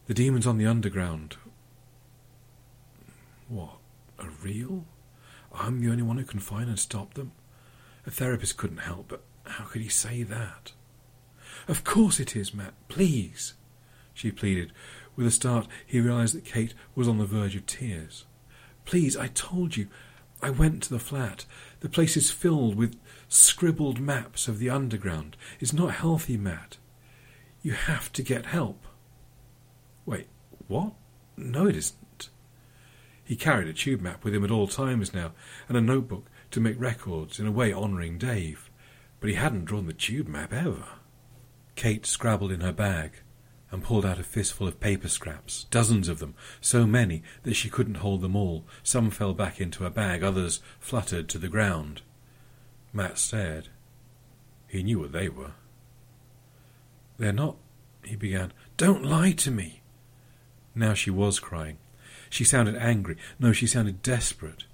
The 0.06 0.14
demons 0.14 0.46
on 0.46 0.58
the 0.58 0.66
underground. 0.66 1.36
What? 3.48 3.76
Are 4.18 4.30
real? 4.42 4.84
I'm 5.60 5.80
the 5.80 5.90
only 5.90 6.02
one 6.02 6.16
who 6.16 6.24
can 6.24 6.40
find 6.40 6.68
and 6.68 6.78
stop 6.78 7.14
them? 7.14 7.32
A 8.06 8.10
therapist 8.10 8.56
couldn't 8.56 8.78
help, 8.78 9.08
but 9.08 9.22
how 9.44 9.64
could 9.64 9.82
he 9.82 9.88
say 9.88 10.22
that? 10.22 10.72
Of 11.68 11.84
course 11.84 12.18
it 12.18 12.34
is, 12.34 12.54
Matt. 12.54 12.72
Please, 12.88 13.54
she 14.14 14.32
pleaded. 14.32 14.72
With 15.16 15.26
a 15.26 15.30
start, 15.30 15.68
he 15.86 16.00
realized 16.00 16.34
that 16.34 16.46
Kate 16.46 16.72
was 16.94 17.08
on 17.08 17.18
the 17.18 17.26
verge 17.26 17.56
of 17.56 17.66
tears. 17.66 18.24
Please, 18.86 19.16
I 19.16 19.28
told 19.28 19.76
you. 19.76 19.88
I 20.42 20.48
went 20.48 20.82
to 20.84 20.90
the 20.90 20.98
flat. 20.98 21.44
The 21.80 21.90
place 21.90 22.16
is 22.16 22.30
filled 22.30 22.74
with 22.74 22.96
scribbled 23.28 24.00
maps 24.00 24.48
of 24.48 24.58
the 24.58 24.70
underground. 24.70 25.36
It's 25.60 25.74
not 25.74 25.92
healthy, 25.92 26.38
Matt. 26.38 26.78
You 27.60 27.72
have 27.72 28.10
to 28.14 28.22
get 28.22 28.46
help. 28.46 28.86
Wait, 30.06 30.28
what? 30.66 30.94
No, 31.36 31.66
it 31.66 31.76
isn't. 31.76 31.98
He 33.30 33.36
carried 33.36 33.68
a 33.68 33.72
tube 33.72 34.00
map 34.00 34.24
with 34.24 34.34
him 34.34 34.42
at 34.42 34.50
all 34.50 34.66
times 34.66 35.14
now, 35.14 35.30
and 35.68 35.76
a 35.76 35.80
notebook 35.80 36.26
to 36.50 36.58
make 36.58 36.80
records, 36.80 37.38
in 37.38 37.46
a 37.46 37.52
way 37.52 37.72
honouring 37.72 38.18
Dave. 38.18 38.68
But 39.20 39.30
he 39.30 39.36
hadn't 39.36 39.66
drawn 39.66 39.86
the 39.86 39.92
tube 39.92 40.26
map 40.26 40.52
ever. 40.52 40.84
Kate 41.76 42.04
scrabbled 42.04 42.50
in 42.50 42.60
her 42.60 42.72
bag 42.72 43.12
and 43.70 43.84
pulled 43.84 44.04
out 44.04 44.18
a 44.18 44.24
fistful 44.24 44.66
of 44.66 44.80
paper 44.80 45.06
scraps, 45.06 45.66
dozens 45.70 46.08
of 46.08 46.18
them, 46.18 46.34
so 46.60 46.88
many 46.88 47.22
that 47.44 47.54
she 47.54 47.70
couldn't 47.70 47.98
hold 47.98 48.20
them 48.20 48.34
all. 48.34 48.64
Some 48.82 49.10
fell 49.10 49.32
back 49.32 49.60
into 49.60 49.84
her 49.84 49.90
bag, 49.90 50.24
others 50.24 50.60
fluttered 50.80 51.28
to 51.28 51.38
the 51.38 51.46
ground. 51.46 52.02
Matt 52.92 53.16
stared. 53.16 53.68
He 54.66 54.82
knew 54.82 54.98
what 54.98 55.12
they 55.12 55.28
were. 55.28 55.52
They're 57.16 57.32
not, 57.32 57.58
he 58.02 58.16
began. 58.16 58.52
Don't 58.76 59.04
lie 59.04 59.30
to 59.30 59.52
me. 59.52 59.82
Now 60.74 60.94
she 60.94 61.12
was 61.12 61.38
crying. 61.38 61.78
She 62.30 62.44
sounded 62.44 62.76
angry. 62.76 63.16
No, 63.38 63.52
she 63.52 63.66
sounded 63.66 64.02
desperate. 64.02 64.64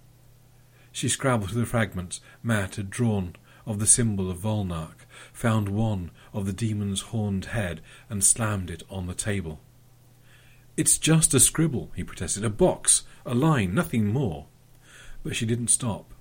She 0.93 1.09
scrabbled 1.09 1.51
through 1.51 1.61
the 1.61 1.67
fragments 1.67 2.21
Matt 2.43 2.77
had 2.77 2.91
drawn 2.91 3.35
of 3.67 3.81
the 3.81 3.87
symbol 3.87 4.31
of 4.31 4.39
Volnark, 4.39 5.07
found 5.33 5.69
one 5.69 6.11
of 6.33 6.47
the 6.47 6.53
demon's 6.53 7.01
horned 7.01 7.47
head, 7.47 7.81
and 8.09 8.23
slammed 8.23 8.71
it 8.71 8.85
on 8.89 9.07
the 9.07 9.15
table. 9.15 9.61
It's 10.77 10.99
just 10.99 11.35
a 11.35 11.41
scribble, 11.41 11.91
he 11.97 12.05
protested. 12.05 12.45
A 12.45 12.51
box, 12.51 13.03
a 13.25 13.35
line, 13.35 13.75
nothing 13.75 14.07
more. 14.07 14.47
But 15.25 15.35
she 15.35 15.47
didn't 15.47 15.69
stop. 15.69 16.13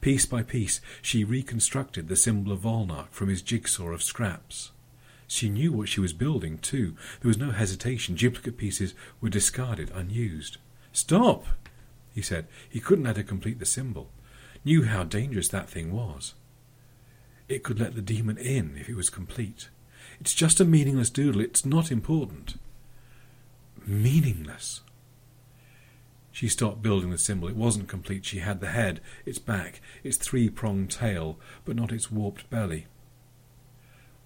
Piece 0.00 0.26
by 0.26 0.42
piece, 0.42 0.80
she 1.00 1.22
reconstructed 1.22 2.08
the 2.08 2.16
symbol 2.16 2.52
of 2.52 2.60
Volnark 2.60 3.12
from 3.12 3.28
his 3.28 3.42
jigsaw 3.42 3.90
of 3.90 4.02
scraps. 4.02 4.72
She 5.26 5.48
knew 5.48 5.72
what 5.72 5.88
she 5.88 6.00
was 6.00 6.12
building, 6.12 6.58
too. 6.58 6.96
There 7.20 7.28
was 7.28 7.38
no 7.38 7.52
hesitation. 7.52 8.16
Duplicate 8.16 8.58
pieces 8.58 8.94
were 9.20 9.28
discarded, 9.28 9.90
unused. 9.94 10.58
Stop! 10.92 11.46
he 12.14 12.22
said. 12.22 12.46
He 12.68 12.80
couldn't 12.80 13.04
let 13.04 13.16
her 13.16 13.22
complete 13.22 13.58
the 13.58 13.66
symbol. 13.66 14.10
Knew 14.64 14.84
how 14.84 15.04
dangerous 15.04 15.48
that 15.48 15.70
thing 15.70 15.92
was. 15.92 16.34
It 17.48 17.62
could 17.62 17.80
let 17.80 17.94
the 17.94 18.02
demon 18.02 18.36
in 18.36 18.76
if 18.78 18.88
it 18.88 18.96
was 18.96 19.10
complete. 19.10 19.68
It's 20.20 20.34
just 20.34 20.60
a 20.60 20.64
meaningless 20.64 21.10
doodle. 21.10 21.40
It's 21.40 21.64
not 21.64 21.90
important. 21.90 22.58
Meaningless. 23.86 24.82
She 26.32 26.48
stopped 26.48 26.82
building 26.82 27.10
the 27.10 27.18
symbol. 27.18 27.48
It 27.48 27.56
wasn't 27.56 27.88
complete. 27.88 28.24
She 28.24 28.38
had 28.38 28.60
the 28.60 28.68
head, 28.68 29.00
its 29.24 29.38
back, 29.38 29.80
its 30.04 30.16
three 30.16 30.48
pronged 30.48 30.90
tail, 30.90 31.38
but 31.64 31.76
not 31.76 31.92
its 31.92 32.10
warped 32.10 32.48
belly. 32.50 32.86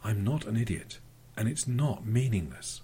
I'm 0.03 0.23
not 0.23 0.45
an 0.45 0.57
idiot, 0.57 0.99
and 1.37 1.49
it's 1.49 1.67
not 1.67 2.07
meaningless. 2.07 2.83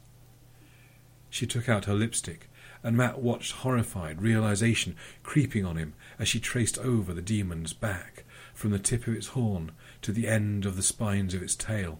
She 1.29 1.47
took 1.47 1.69
out 1.69 1.85
her 1.85 1.95
lipstick, 1.95 2.49
and 2.83 2.97
Matt 2.97 3.21
watched 3.21 3.53
horrified 3.53 4.23
realization 4.23 4.97
creeping 5.23 5.65
on 5.65 5.77
him 5.77 5.95
as 6.19 6.29
she 6.29 6.41
traced 6.41 6.79
over 6.79 7.13
the 7.13 7.23
demon's 7.23 7.73
back, 7.73 8.25
from 8.55 8.71
the 8.71 8.79
tip 8.79 9.07
of 9.07 9.15
its 9.15 9.29
horn 9.29 9.73
to 10.03 10.13
the 10.13 10.29
end 10.29 10.67
of 10.67 10.77
the 10.77 10.83
spines 10.83 11.35
of 11.35 11.43
its 11.43 11.55
tail. 11.55 11.99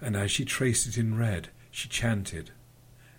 And 0.00 0.16
as 0.16 0.30
she 0.30 0.44
traced 0.44 0.86
it 0.86 0.98
in 0.98 1.16
red, 1.18 1.48
she 1.70 1.88
chanted 1.88 2.50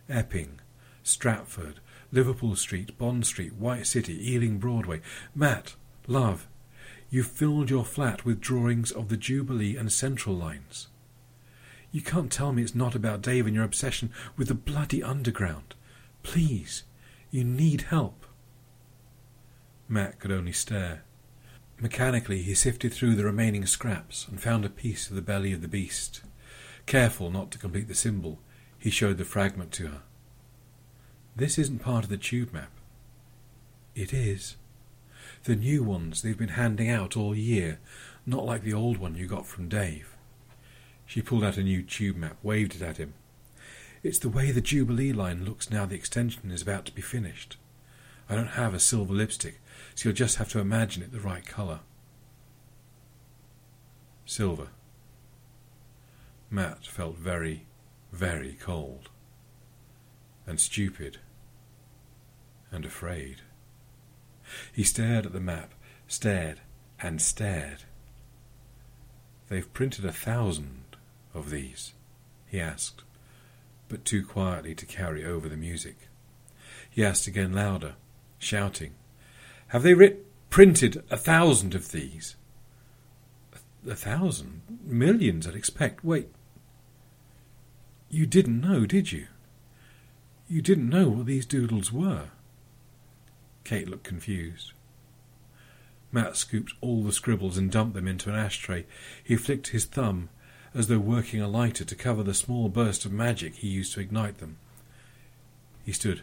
Epping, 0.09 0.59
Stratford, 1.03 1.79
Liverpool 2.11 2.55
Street, 2.55 2.97
Bond 2.97 3.25
Street, 3.25 3.53
White 3.53 3.85
City, 3.85 4.31
Ealing 4.31 4.57
Broadway. 4.57 5.01
Matt, 5.35 5.75
love, 6.07 6.47
you 7.09 7.23
filled 7.23 7.69
your 7.69 7.85
flat 7.85 8.25
with 8.25 8.41
drawings 8.41 8.91
of 8.91 9.09
the 9.09 9.17
Jubilee 9.17 9.75
and 9.75 9.91
Central 9.91 10.35
lines. 10.35 10.87
You 11.91 12.01
can't 12.01 12.31
tell 12.31 12.53
me 12.53 12.61
it's 12.61 12.75
not 12.75 12.95
about 12.95 13.21
Dave 13.21 13.47
and 13.47 13.55
your 13.55 13.63
obsession 13.63 14.11
with 14.37 14.47
the 14.47 14.53
bloody 14.53 15.03
underground. 15.03 15.75
Please, 16.29 16.83
you 17.31 17.43
need 17.43 17.81
help. 17.89 18.23
Matt 19.87 20.19
could 20.19 20.31
only 20.31 20.51
stare. 20.51 21.01
Mechanically, 21.81 22.43
he 22.43 22.53
sifted 22.53 22.93
through 22.93 23.15
the 23.15 23.23
remaining 23.23 23.65
scraps 23.65 24.27
and 24.27 24.39
found 24.39 24.63
a 24.63 24.69
piece 24.69 25.09
of 25.09 25.15
the 25.15 25.23
belly 25.23 25.53
of 25.53 25.63
the 25.63 25.67
beast. 25.67 26.21
Careful 26.85 27.31
not 27.31 27.49
to 27.49 27.57
complete 27.57 27.87
the 27.87 27.95
symbol, 27.95 28.37
he 28.77 28.91
showed 28.91 29.17
the 29.17 29.25
fragment 29.25 29.71
to 29.71 29.87
her. 29.87 30.01
This 31.35 31.57
isn't 31.57 31.79
part 31.79 32.03
of 32.03 32.11
the 32.11 32.15
tube 32.17 32.53
map. 32.53 32.73
It 33.95 34.13
is. 34.13 34.55
The 35.45 35.55
new 35.55 35.83
ones 35.83 36.21
they've 36.21 36.37
been 36.37 36.49
handing 36.49 36.91
out 36.91 37.17
all 37.17 37.33
year, 37.33 37.79
not 38.27 38.45
like 38.45 38.61
the 38.61 38.73
old 38.75 38.99
one 38.99 39.15
you 39.15 39.25
got 39.25 39.47
from 39.47 39.67
Dave. 39.67 40.15
She 41.07 41.23
pulled 41.23 41.43
out 41.43 41.57
a 41.57 41.63
new 41.63 41.81
tube 41.81 42.17
map, 42.17 42.37
waved 42.43 42.75
it 42.75 42.83
at 42.83 42.97
him. 42.97 43.15
It's 44.01 44.19
the 44.19 44.29
way 44.29 44.51
the 44.51 44.61
Jubilee 44.61 45.11
line 45.11 45.43
looks 45.43 45.69
now 45.69 45.85
the 45.85 45.95
extension 45.95 46.51
is 46.51 46.61
about 46.61 46.85
to 46.85 46.93
be 46.93 47.01
finished. 47.01 47.57
I 48.29 48.35
don't 48.35 48.47
have 48.47 48.73
a 48.73 48.79
silver 48.79 49.13
lipstick, 49.13 49.59
so 49.95 50.09
you'll 50.09 50.15
just 50.15 50.37
have 50.37 50.49
to 50.49 50.59
imagine 50.59 51.03
it 51.03 51.11
the 51.11 51.19
right 51.19 51.45
colour. 51.45 51.79
Silver. 54.25 54.67
Matt 56.49 56.85
felt 56.85 57.17
very, 57.17 57.65
very 58.11 58.53
cold, 58.53 59.09
and 60.47 60.59
stupid, 60.59 61.19
and 62.71 62.85
afraid. 62.85 63.41
He 64.71 64.83
stared 64.83 65.25
at 65.25 65.33
the 65.33 65.39
map, 65.39 65.73
stared 66.07 66.61
and 67.01 67.21
stared. 67.21 67.83
They've 69.49 69.73
printed 69.73 70.05
a 70.05 70.13
thousand 70.13 70.95
of 71.33 71.49
these, 71.49 71.93
he 72.47 72.59
asked, 72.59 73.03
but 73.89 74.05
too 74.05 74.25
quietly 74.25 74.73
to 74.75 74.85
carry 74.85 75.25
over 75.25 75.49
the 75.49 75.57
music. 75.57 76.07
He 76.89 77.03
asked 77.03 77.27
again 77.27 77.51
louder, 77.51 77.95
shouting, 78.37 78.93
Have 79.67 79.83
they 79.83 79.93
writ- 79.93 80.25
printed 80.49 81.03
a 81.09 81.17
thousand 81.17 81.75
of 81.75 81.91
these? 81.91 82.35
A, 83.87 83.95
thousand? 83.95 84.61
Millions, 84.83 85.47
I'd 85.47 85.55
expect. 85.55 86.03
Wait. 86.03 86.29
You 88.09 88.25
didn't 88.25 88.61
know, 88.61 88.85
did 88.85 89.11
you? 89.11 89.27
You 90.47 90.61
didn't 90.61 90.89
know 90.89 91.09
what 91.09 91.25
these 91.25 91.45
doodles 91.45 91.91
were? 91.91 92.29
Kate 93.63 93.87
looked 93.87 94.03
confused. 94.03 94.73
Matt 96.11 96.35
scooped 96.35 96.73
all 96.81 97.03
the 97.03 97.11
scribbles 97.11 97.57
and 97.57 97.71
dumped 97.71 97.93
them 97.93 98.07
into 98.07 98.29
an 98.29 98.35
ashtray. 98.35 98.85
He 99.23 99.35
flicked 99.35 99.67
his 99.67 99.85
thumb 99.85 100.29
as 100.73 100.87
though 100.87 100.99
working 100.99 101.41
a 101.41 101.47
lighter 101.47 101.83
to 101.83 101.95
cover 101.95 102.23
the 102.23 102.33
small 102.33 102.69
burst 102.69 103.05
of 103.05 103.11
magic 103.11 103.55
he 103.55 103.67
used 103.67 103.93
to 103.93 103.99
ignite 103.99 104.37
them. 104.37 104.57
He 105.85 105.91
stood. 105.91 106.21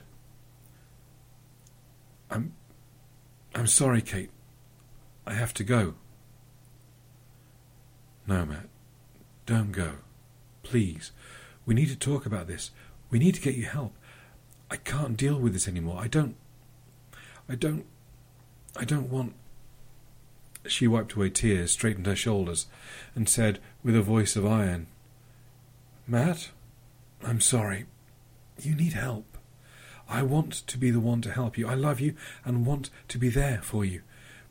I'm. 2.31 2.55
I'm 3.55 3.67
sorry, 3.67 4.03
Kate. 4.03 4.31
I 5.26 5.33
have 5.33 5.55
to 5.55 5.65
go. 5.65 5.95
No, 8.26 8.45
Matt. 8.45 8.69
Don't 9.47 9.73
go. 9.73 9.95
Please. 10.62 11.12
We 11.65 11.75
need 11.75 11.88
to 11.88 11.97
talk 11.97 12.26
about 12.26 12.47
this. 12.47 12.71
We 13.11 13.19
need 13.19 13.35
to 13.35 13.41
get 13.41 13.55
you 13.55 13.65
help. 13.65 13.93
I 14.71 14.76
can't 14.76 15.17
deal 15.17 15.38
with 15.38 15.53
this 15.53 15.69
anymore. 15.69 15.99
I 16.00 16.09
don't. 16.09 16.37
I 17.49 17.55
don't. 17.55 17.87
I 18.76 18.85
don't 18.85 19.11
want. 19.11 19.35
She 20.69 20.87
wiped 20.87 21.13
away 21.13 21.31
tears, 21.31 21.73
straightened 21.73 22.07
her 22.07 22.17
shoulders, 22.17 22.67
and 23.15 23.29
said, 23.29 23.59
with 23.83 23.97
a 23.97 24.03
voice 24.03 24.37
of 24.37 24.47
iron, 24.47 24.87
Matt, 26.07 26.51
I'm 27.25 27.41
sorry. 27.41 27.87
You 28.61 28.75
need 28.75 28.93
help. 28.93 29.37
I 30.09 30.23
want 30.23 30.53
to 30.53 30.79
be 30.79 30.91
the 30.91 31.01
one 31.01 31.21
to 31.23 31.33
help 31.33 31.59
you. 31.59 31.69
I 31.69 31.75
love 31.75 32.01
you 32.01 32.15
and 32.45 32.65
want 32.65 32.91
to 33.09 33.19
be 33.19 33.29
there 33.29 33.61
for 33.63 33.85
you. 33.85 34.03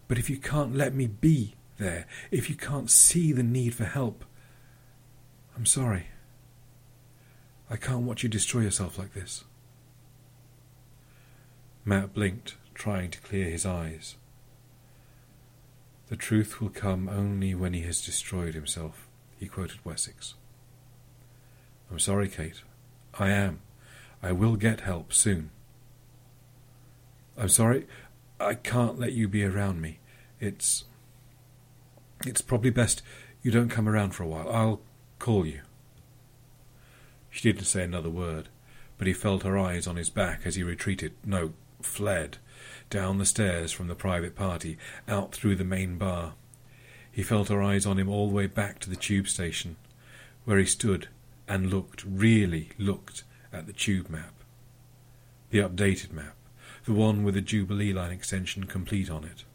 But 0.08 0.18
if 0.20 0.30
you 0.30 0.38
can't 0.38 0.76
let 0.76 0.94
me 0.94 1.08
be 1.08 1.56
there, 1.78 2.06
if 2.30 2.50
you 2.50 2.56
can't 2.56 2.92
see 2.92 3.32
the 3.32 3.44
need 3.44 3.74
for 3.74 3.86
help, 3.86 4.26
I'm 5.56 5.66
sorry. 5.66 6.08
I 7.70 7.78
can't 7.78 8.04
watch 8.04 8.24
you 8.24 8.30
destroy 8.30 8.62
yourself 8.62 9.00
like 9.00 9.14
this. 9.14 9.46
Matt 11.86 12.14
blinked, 12.14 12.56
trying 12.74 13.12
to 13.12 13.22
clear 13.22 13.50
his 13.50 13.66
eyes. 13.66 14.18
The 16.10 16.16
truth 16.16 16.62
will 16.62 16.70
come 16.70 17.10
only 17.10 17.56
when 17.56 17.74
he 17.74 17.82
has 17.82 18.06
destroyed 18.06 18.54
himself, 18.54 19.08
he 19.40 19.48
quoted 19.48 19.80
Wessex. 19.84 20.36
I'm 21.90 22.00
sorry, 22.00 22.30
Kate. 22.30 22.62
I 23.18 23.30
am. 23.30 23.62
I 24.22 24.32
will 24.32 24.56
get 24.56 24.82
help 24.82 25.14
soon. 25.14 25.52
I'm 27.38 27.50
sorry. 27.50 27.88
I 28.40 28.54
can't 28.54 29.00
let 29.00 29.14
you 29.14 29.28
be 29.28 29.44
around 29.44 29.82
me. 29.82 30.00
It's. 30.40 30.86
It's 32.26 32.42
probably 32.42 32.70
best 32.70 33.02
you 33.42 33.52
don't 33.52 33.70
come 33.70 33.88
around 33.88 34.12
for 34.12 34.24
a 34.24 34.28
while. 34.28 34.50
I'll 34.50 34.82
call 35.20 35.46
you. 35.46 35.62
She 37.30 37.52
didn't 37.52 37.66
say 37.66 37.84
another 37.84 38.10
word, 38.10 38.50
but 38.98 39.08
he 39.08 39.14
felt 39.14 39.44
her 39.44 39.58
eyes 39.58 39.88
on 39.88 39.98
his 39.98 40.10
back 40.10 40.42
as 40.46 40.56
he 40.56 40.64
retreated, 40.64 41.14
no, 41.26 41.54
fled, 41.82 42.38
down 42.90 43.18
the 43.18 43.26
stairs 43.26 43.72
from 43.72 43.88
the 43.88 43.96
private 43.96 44.36
party, 44.36 44.78
out 45.08 45.34
through 45.34 45.56
the 45.56 45.64
main 45.64 45.98
bar. 45.98 46.34
He 47.12 47.24
felt 47.24 47.50
her 47.50 47.62
eyes 47.62 47.86
on 47.86 47.98
him 47.98 48.10
all 48.10 48.28
the 48.28 48.36
way 48.36 48.48
back 48.48 48.80
to 48.80 48.90
the 48.90 48.96
tube 48.96 49.28
station, 49.28 49.78
where 50.44 50.60
he 50.60 50.66
stood 50.66 51.08
and 51.48 51.70
looked, 51.72 52.04
really 52.06 52.70
looked, 52.78 53.24
at 53.54 53.68
the 53.68 53.74
tube 53.74 54.10
map. 54.10 54.34
The 55.50 55.60
updated 55.60 56.12
map, 56.12 56.36
the 56.84 56.94
one 56.94 57.24
with 57.24 57.36
the 57.36 57.42
Jubilee 57.42 57.94
line 57.94 58.12
extension 58.12 58.66
complete 58.66 59.10
on 59.10 59.24
it. 59.24 59.46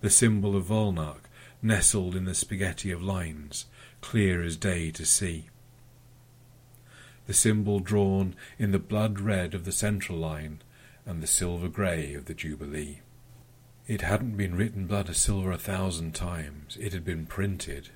The 0.00 0.10
symbol 0.10 0.56
of 0.56 0.66
Volnarch 0.66 1.24
nestled 1.60 2.14
in 2.14 2.24
the 2.24 2.34
spaghetti 2.34 2.92
of 2.92 3.02
lines, 3.02 3.66
clear 4.00 4.42
as 4.42 4.56
day 4.56 4.90
to 4.92 5.04
see. 5.04 5.48
The 7.26 7.34
symbol 7.34 7.80
drawn 7.80 8.36
in 8.58 8.70
the 8.70 8.78
blood 8.78 9.18
red 9.18 9.54
of 9.54 9.64
the 9.64 9.72
central 9.72 10.18
line 10.18 10.60
and 11.06 11.22
the 11.22 11.26
silver 11.26 11.68
grey 11.68 12.12
of 12.14 12.24
the 12.24 12.34
Jubilee. 12.34 12.98
It 13.86 14.02
hadn't 14.02 14.36
been 14.36 14.56
written 14.56 14.88
blood 14.88 15.08
a 15.08 15.14
silver 15.14 15.52
a 15.52 15.58
thousand 15.58 16.16
times, 16.16 16.76
it 16.80 16.92
had 16.92 17.04
been 17.04 17.24
printed. 17.24 17.90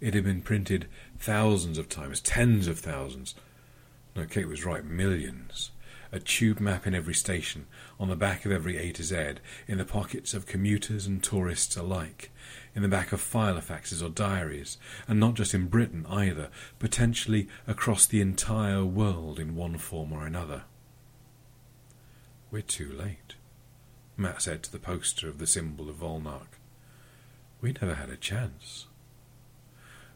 It 0.00 0.14
had 0.14 0.22
been 0.22 0.42
printed 0.42 0.86
thousands 1.18 1.76
of 1.76 1.88
times, 1.88 2.20
tens 2.20 2.68
of 2.68 2.78
thousands. 2.78 3.34
No, 4.14 4.24
Kate 4.26 4.46
was 4.46 4.64
right, 4.64 4.84
millions. 4.84 5.72
A 6.12 6.20
tube 6.20 6.60
map 6.60 6.86
in 6.86 6.94
every 6.94 7.12
station, 7.14 7.66
on 7.98 8.08
the 8.08 8.16
back 8.16 8.46
of 8.46 8.52
every 8.52 8.78
A 8.78 8.92
to 8.92 9.02
Z, 9.02 9.34
in 9.66 9.78
the 9.78 9.84
pockets 9.84 10.32
of 10.32 10.46
commuters 10.46 11.06
and 11.06 11.22
tourists 11.22 11.76
alike, 11.76 12.30
in 12.74 12.82
the 12.82 12.88
back 12.88 13.12
of 13.12 13.20
filofaxes 13.20 14.02
or 14.02 14.08
diaries, 14.08 14.78
and 15.08 15.18
not 15.18 15.34
just 15.34 15.52
in 15.52 15.66
Britain 15.66 16.06
either, 16.08 16.48
potentially 16.78 17.48
across 17.66 18.06
the 18.06 18.20
entire 18.20 18.84
world 18.84 19.40
in 19.40 19.56
one 19.56 19.76
form 19.76 20.12
or 20.12 20.24
another. 20.24 20.62
We're 22.50 22.62
too 22.62 22.90
late, 22.90 23.34
Matt 24.16 24.40
said 24.40 24.62
to 24.62 24.72
the 24.72 24.78
poster 24.78 25.28
of 25.28 25.38
the 25.38 25.46
symbol 25.46 25.90
of 25.90 25.96
Volnarch. 25.96 26.56
We 27.60 27.72
never 27.72 27.96
had 27.96 28.08
a 28.08 28.16
chance. 28.16 28.86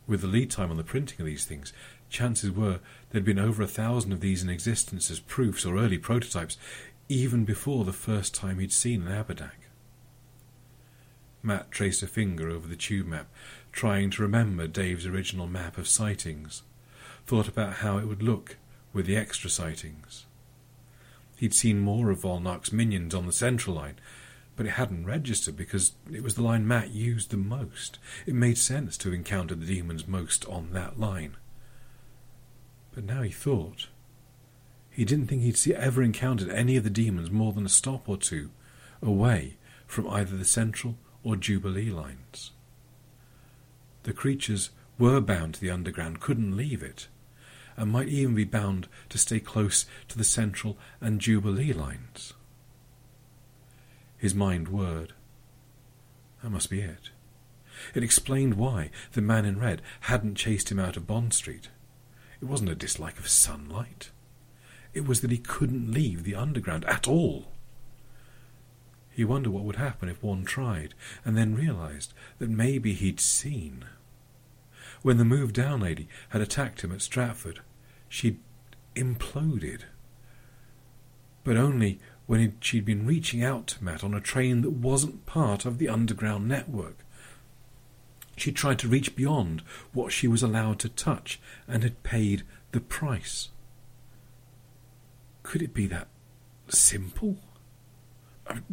With 0.06 0.22
the 0.22 0.26
lead 0.28 0.50
time 0.50 0.70
on 0.70 0.78
the 0.78 0.82
printing 0.82 1.20
of 1.20 1.26
these 1.26 1.44
things, 1.44 1.74
chances 2.08 2.50
were 2.50 2.80
there'd 3.10 3.26
been 3.26 3.38
over 3.38 3.62
a 3.62 3.66
thousand 3.66 4.12
of 4.12 4.20
these 4.20 4.42
in 4.42 4.48
existence 4.48 5.10
as 5.10 5.20
proofs 5.20 5.66
or 5.66 5.76
early 5.76 5.98
prototypes, 5.98 6.56
even 7.06 7.44
before 7.44 7.84
the 7.84 7.92
first 7.92 8.34
time 8.34 8.58
he'd 8.58 8.72
seen 8.72 9.06
an 9.06 9.12
Abidak. 9.12 9.68
Matt 11.42 11.70
traced 11.70 12.02
a 12.02 12.06
finger 12.06 12.48
over 12.48 12.66
the 12.66 12.76
tube 12.76 13.08
map, 13.08 13.26
trying 13.72 14.08
to 14.08 14.22
remember 14.22 14.66
Dave's 14.66 15.04
original 15.04 15.46
map 15.46 15.76
of 15.76 15.86
sightings, 15.86 16.62
thought 17.26 17.46
about 17.46 17.74
how 17.74 17.98
it 17.98 18.06
would 18.06 18.22
look 18.22 18.56
with 18.94 19.04
the 19.04 19.18
extra 19.18 19.50
sightings. 19.50 20.24
He'd 21.42 21.54
seen 21.54 21.80
more 21.80 22.12
of 22.12 22.20
Volnarch's 22.20 22.72
minions 22.72 23.16
on 23.16 23.26
the 23.26 23.32
central 23.32 23.74
line, 23.74 23.96
but 24.54 24.64
it 24.64 24.74
hadn't 24.78 25.06
registered 25.06 25.56
because 25.56 25.90
it 26.08 26.22
was 26.22 26.36
the 26.36 26.42
line 26.42 26.68
Matt 26.68 26.92
used 26.92 27.32
the 27.32 27.36
most. 27.36 27.98
It 28.26 28.34
made 28.36 28.58
sense 28.58 28.96
to 28.98 29.12
encounter 29.12 29.56
the 29.56 29.66
demons 29.66 30.06
most 30.06 30.46
on 30.46 30.70
that 30.70 31.00
line. 31.00 31.36
But 32.94 33.02
now 33.02 33.22
he 33.22 33.32
thought. 33.32 33.88
He 34.88 35.04
didn't 35.04 35.26
think 35.26 35.42
he'd 35.42 35.56
see, 35.56 35.74
ever 35.74 36.00
encountered 36.00 36.48
any 36.48 36.76
of 36.76 36.84
the 36.84 36.90
demons 36.90 37.28
more 37.28 37.52
than 37.52 37.66
a 37.66 37.68
stop 37.68 38.08
or 38.08 38.16
two 38.16 38.50
away 39.02 39.56
from 39.88 40.08
either 40.10 40.36
the 40.36 40.44
central 40.44 40.96
or 41.24 41.34
Jubilee 41.34 41.90
lines. 41.90 42.52
The 44.04 44.12
creatures 44.12 44.70
were 44.96 45.20
bound 45.20 45.54
to 45.54 45.60
the 45.60 45.72
underground, 45.72 46.20
couldn't 46.20 46.56
leave 46.56 46.84
it 46.84 47.08
and 47.76 47.90
might 47.90 48.08
even 48.08 48.34
be 48.34 48.44
bound 48.44 48.88
to 49.08 49.18
stay 49.18 49.40
close 49.40 49.86
to 50.08 50.18
the 50.18 50.24
Central 50.24 50.76
and 51.00 51.20
Jubilee 51.20 51.72
lines. 51.72 52.32
His 54.16 54.34
mind 54.34 54.68
whirred. 54.68 55.12
That 56.42 56.50
must 56.50 56.70
be 56.70 56.80
it. 56.80 57.10
It 57.94 58.04
explained 58.04 58.54
why 58.54 58.90
the 59.12 59.22
man 59.22 59.44
in 59.44 59.58
red 59.58 59.82
hadn't 60.02 60.36
chased 60.36 60.70
him 60.70 60.78
out 60.78 60.96
of 60.96 61.06
Bond 61.06 61.34
Street. 61.34 61.68
It 62.40 62.46
wasn't 62.46 62.70
a 62.70 62.74
dislike 62.74 63.18
of 63.18 63.28
sunlight. 63.28 64.10
It 64.94 65.06
was 65.06 65.20
that 65.20 65.30
he 65.30 65.38
couldn't 65.38 65.92
leave 65.92 66.24
the 66.24 66.34
underground 66.34 66.84
at 66.84 67.08
all. 67.08 67.46
He 69.10 69.24
wondered 69.24 69.52
what 69.52 69.64
would 69.64 69.76
happen 69.76 70.08
if 70.08 70.22
one 70.22 70.44
tried, 70.44 70.94
and 71.24 71.36
then 71.36 71.54
realized 71.54 72.12
that 72.38 72.50
maybe 72.50 72.94
he'd 72.94 73.20
seen 73.20 73.84
when 75.02 75.18
the 75.18 75.24
Move 75.24 75.52
Down 75.52 75.80
lady 75.80 76.08
had 76.30 76.40
attacked 76.40 76.82
him 76.82 76.92
at 76.92 77.02
Stratford. 77.02 77.60
She'd 78.08 78.38
imploded. 78.94 79.82
But 81.44 81.56
only 81.56 81.98
when 82.26 82.56
she'd 82.60 82.84
been 82.84 83.06
reaching 83.06 83.42
out 83.42 83.66
to 83.68 83.84
Matt 83.84 84.04
on 84.04 84.14
a 84.14 84.20
train 84.20 84.62
that 84.62 84.70
wasn't 84.70 85.26
part 85.26 85.64
of 85.64 85.78
the 85.78 85.88
underground 85.88 86.48
network. 86.48 86.98
she'd 88.36 88.56
tried 88.56 88.78
to 88.80 88.88
reach 88.88 89.14
beyond 89.14 89.62
what 89.92 90.12
she 90.12 90.26
was 90.26 90.42
allowed 90.42 90.78
to 90.80 90.88
touch 90.88 91.40
and 91.68 91.82
had 91.82 92.02
paid 92.02 92.42
the 92.72 92.80
price. 92.80 93.50
Could 95.42 95.62
it 95.62 95.74
be 95.74 95.86
that 95.88 96.08
simple? 96.68 97.36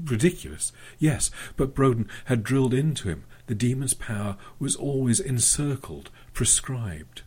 Ridiculous, 0.03 0.71
yes, 0.97 1.31
but 1.55 1.75
Broden 1.75 2.07
had 2.25 2.43
drilled 2.43 2.73
into 2.73 3.07
him. 3.09 3.23
The 3.47 3.55
demon's 3.55 3.93
power 3.93 4.37
was 4.59 4.75
always 4.75 5.19
encircled, 5.19 6.09
prescribed. 6.33 7.23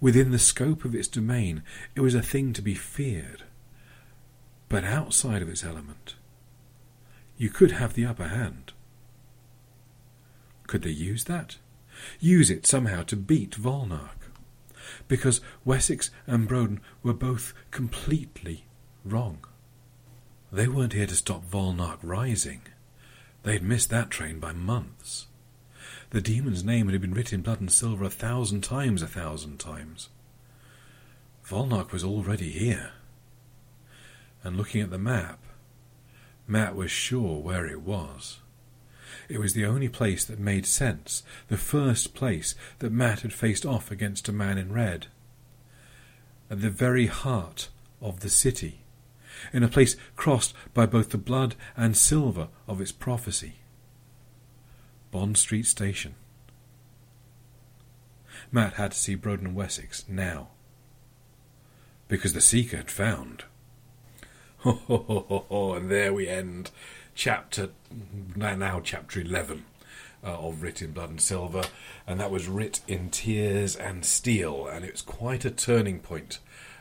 Within 0.00 0.30
the 0.30 0.38
scope 0.38 0.84
of 0.84 0.94
its 0.94 1.08
domain, 1.08 1.62
it 1.94 2.00
was 2.00 2.14
a 2.14 2.22
thing 2.22 2.52
to 2.52 2.62
be 2.62 2.74
feared. 2.74 3.44
But 4.68 4.84
outside 4.84 5.42
of 5.42 5.48
its 5.48 5.64
element, 5.64 6.16
you 7.36 7.50
could 7.50 7.72
have 7.72 7.94
the 7.94 8.06
upper 8.06 8.28
hand. 8.28 8.72
Could 10.66 10.82
they 10.82 10.90
use 10.90 11.24
that? 11.24 11.56
Use 12.20 12.50
it 12.50 12.66
somehow 12.66 13.02
to 13.04 13.16
beat 13.16 13.52
Volnark? 13.52 14.30
Because 15.08 15.40
Wessex 15.64 16.10
and 16.26 16.48
Broden 16.48 16.80
were 17.02 17.14
both 17.14 17.54
completely 17.70 18.66
wrong. 19.04 19.44
They 20.54 20.68
weren't 20.68 20.92
here 20.92 21.08
to 21.08 21.16
stop 21.16 21.44
Volnark 21.50 21.98
rising. 22.00 22.60
They'd 23.42 23.60
missed 23.60 23.90
that 23.90 24.08
train 24.08 24.38
by 24.38 24.52
months. 24.52 25.26
The 26.10 26.20
demon's 26.20 26.62
name 26.62 26.88
had 26.88 27.00
been 27.00 27.12
written 27.12 27.40
in 27.40 27.42
blood 27.42 27.58
and 27.58 27.72
silver 27.72 28.04
a 28.04 28.08
thousand 28.08 28.60
times 28.62 29.02
a 29.02 29.08
thousand 29.08 29.58
times. 29.58 30.10
Volnark 31.44 31.90
was 31.90 32.04
already 32.04 32.50
here. 32.50 32.92
And 34.44 34.56
looking 34.56 34.80
at 34.80 34.90
the 34.90 34.98
map, 34.98 35.40
Matt 36.46 36.76
was 36.76 36.92
sure 36.92 37.40
where 37.40 37.66
it 37.66 37.80
was. 37.80 38.38
It 39.28 39.40
was 39.40 39.54
the 39.54 39.66
only 39.66 39.88
place 39.88 40.24
that 40.24 40.38
made 40.38 40.66
sense, 40.66 41.24
the 41.48 41.56
first 41.56 42.14
place 42.14 42.54
that 42.78 42.92
Matt 42.92 43.22
had 43.22 43.32
faced 43.32 43.66
off 43.66 43.90
against 43.90 44.28
a 44.28 44.32
man 44.32 44.56
in 44.56 44.72
red. 44.72 45.08
At 46.48 46.60
the 46.60 46.70
very 46.70 47.06
heart 47.06 47.70
of 48.00 48.20
the 48.20 48.30
city 48.30 48.83
in 49.52 49.62
a 49.62 49.68
place 49.68 49.96
crossed 50.16 50.54
by 50.72 50.86
both 50.86 51.10
the 51.10 51.18
blood 51.18 51.54
and 51.76 51.96
silver 51.96 52.48
of 52.66 52.80
its 52.80 52.92
prophecy. 52.92 53.54
Bond 55.10 55.38
Street 55.38 55.66
Station. 55.66 56.14
Matt 58.50 58.74
had 58.74 58.92
to 58.92 58.98
see 58.98 59.16
Broden 59.16 59.46
and 59.46 59.54
Wessex 59.54 60.04
now. 60.08 60.48
Because 62.08 62.34
the 62.34 62.40
Seeker 62.40 62.76
had 62.76 62.90
found. 62.90 63.44
Ho, 64.58 64.72
ho, 64.72 65.04
ho, 65.06 65.26
ho, 65.28 65.46
ho, 65.48 65.72
and 65.74 65.90
there 65.90 66.14
we 66.14 66.26
end 66.26 66.70
chapter, 67.14 67.70
now 68.34 68.80
chapter 68.82 69.20
11 69.20 69.64
uh, 70.24 70.26
of 70.26 70.62
Writ 70.62 70.82
in 70.82 70.92
Blood 70.92 71.10
and 71.10 71.20
Silver, 71.20 71.64
and 72.06 72.18
that 72.18 72.30
was 72.30 72.48
Writ 72.48 72.80
in 72.88 73.10
Tears 73.10 73.76
and 73.76 74.04
Steel, 74.04 74.66
and 74.66 74.84
it 74.84 74.92
was 74.92 75.02
quite 75.02 75.44
a 75.44 75.50
turning 75.50 76.00
point 76.00 76.38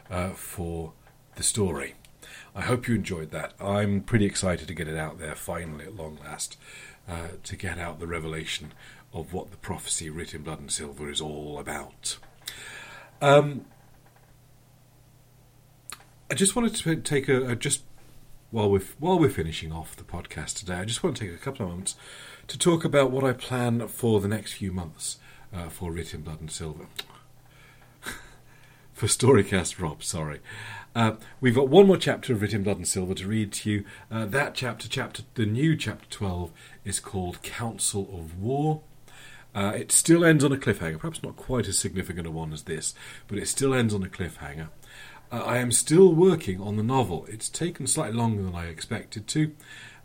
uh, 0.10 0.30
for 0.30 0.94
the 1.36 1.44
story. 1.44 1.96
I 2.56 2.62
hope 2.62 2.88
you 2.88 2.96
enjoyed 2.96 3.32
that. 3.32 3.54
I'm 3.60 4.02
pretty 4.02 4.26
excited 4.26 4.68
to 4.68 4.74
get 4.74 4.88
it 4.88 4.98
out 4.98 5.20
there 5.20 5.36
finally 5.36 5.86
at 5.86 5.96
long 5.96 6.20
last, 6.24 6.58
uh, 7.08 7.30
to 7.44 7.56
get 7.56 7.78
out 7.78 8.00
the 8.00 8.08
revelation 8.08 8.74
of 9.14 9.34
what 9.34 9.52
the 9.52 9.58
prophecy 9.58 10.10
written 10.10 10.38
in 10.38 10.44
blood 10.44 10.60
and 10.60 10.72
silver 10.72 11.10
is 11.10 11.22
all 11.22 11.60
about. 11.60 12.18
Um, 13.22 13.66
I 16.32 16.36
just 16.36 16.56
wanted 16.56 16.76
to 16.76 16.96
take 16.98 17.30
a, 17.30 17.50
a 17.50 17.56
just 17.56 17.84
while 18.50 18.70
we're 18.70 18.82
while 19.00 19.20
we're 19.20 19.30
finishing 19.30 19.72
off 19.72 19.96
the 19.96 20.04
podcast 20.04 20.58
today. 20.60 20.76
I 20.76 20.86
just 20.86 21.04
want 21.04 21.18
to 21.18 21.26
take 21.26 21.34
a 21.34 21.38
couple 21.38 21.66
of 21.66 21.72
moments 21.72 21.96
to 22.48 22.58
talk 22.58 22.84
about 22.84 23.12
what 23.12 23.24
I 23.24 23.34
plan 23.34 23.88
for 23.88 24.20
the 24.20 24.28
next 24.28 24.54
few 24.54 24.72
months 24.72 25.18
uh, 25.54 25.70
for 25.70 25.92
writ 25.92 26.14
in 26.14 26.22
blood 26.22 26.40
and 26.40 26.52
silver. 26.52 26.88
for 28.94 29.08
Storycast 29.08 29.80
Rob, 29.82 30.04
sorry. 30.04 30.40
Uh, 30.96 31.16
we've 31.42 31.56
got 31.56 31.70
one 31.70 31.88
more 31.88 31.98
chapter 31.98 32.34
of 32.34 32.42
Writ 32.42 32.54
in 32.54 32.64
Blood 32.64 32.78
and 32.78 32.88
Silver 32.88 33.16
to 33.16 33.28
read 33.28 33.52
to 33.54 33.70
you. 33.70 33.86
Uh, 34.12 34.26
that 34.26 34.54
chapter, 34.54 34.88
chapter, 34.88 35.24
the 35.34 35.46
new 35.46 35.76
chapter 35.76 36.08
12, 36.10 36.52
is 36.86 37.00
called 37.00 37.42
Council 37.42 38.08
of 38.14 38.40
War. 38.40 38.82
Uh, 39.56 39.74
it 39.76 39.92
still 39.92 40.24
ends 40.24 40.44
on 40.44 40.52
a 40.52 40.58
cliffhanger, 40.58 41.00
perhaps 41.00 41.24
not 41.24 41.36
quite 41.36 41.68
as 41.68 41.78
significant 41.78 42.28
a 42.28 42.32
one 42.32 42.54
as 42.54 42.64
this, 42.64 42.94
but 43.28 43.38
it 43.38 43.48
still 43.48 43.74
ends 43.74 43.94
on 43.94 44.04
a 44.04 44.08
cliffhanger. 44.08 44.70
Uh, 45.32 45.44
I 45.44 45.58
am 45.58 45.72
still 45.72 46.14
working 46.14 46.62
on 46.62 46.76
the 46.76 46.84
novel. 46.84 47.26
It's 47.28 47.50
taken 47.50 47.88
slightly 47.88 48.18
longer 48.18 48.44
than 48.44 48.56
I 48.56 48.66
expected 48.66 49.28
to, 49.28 49.52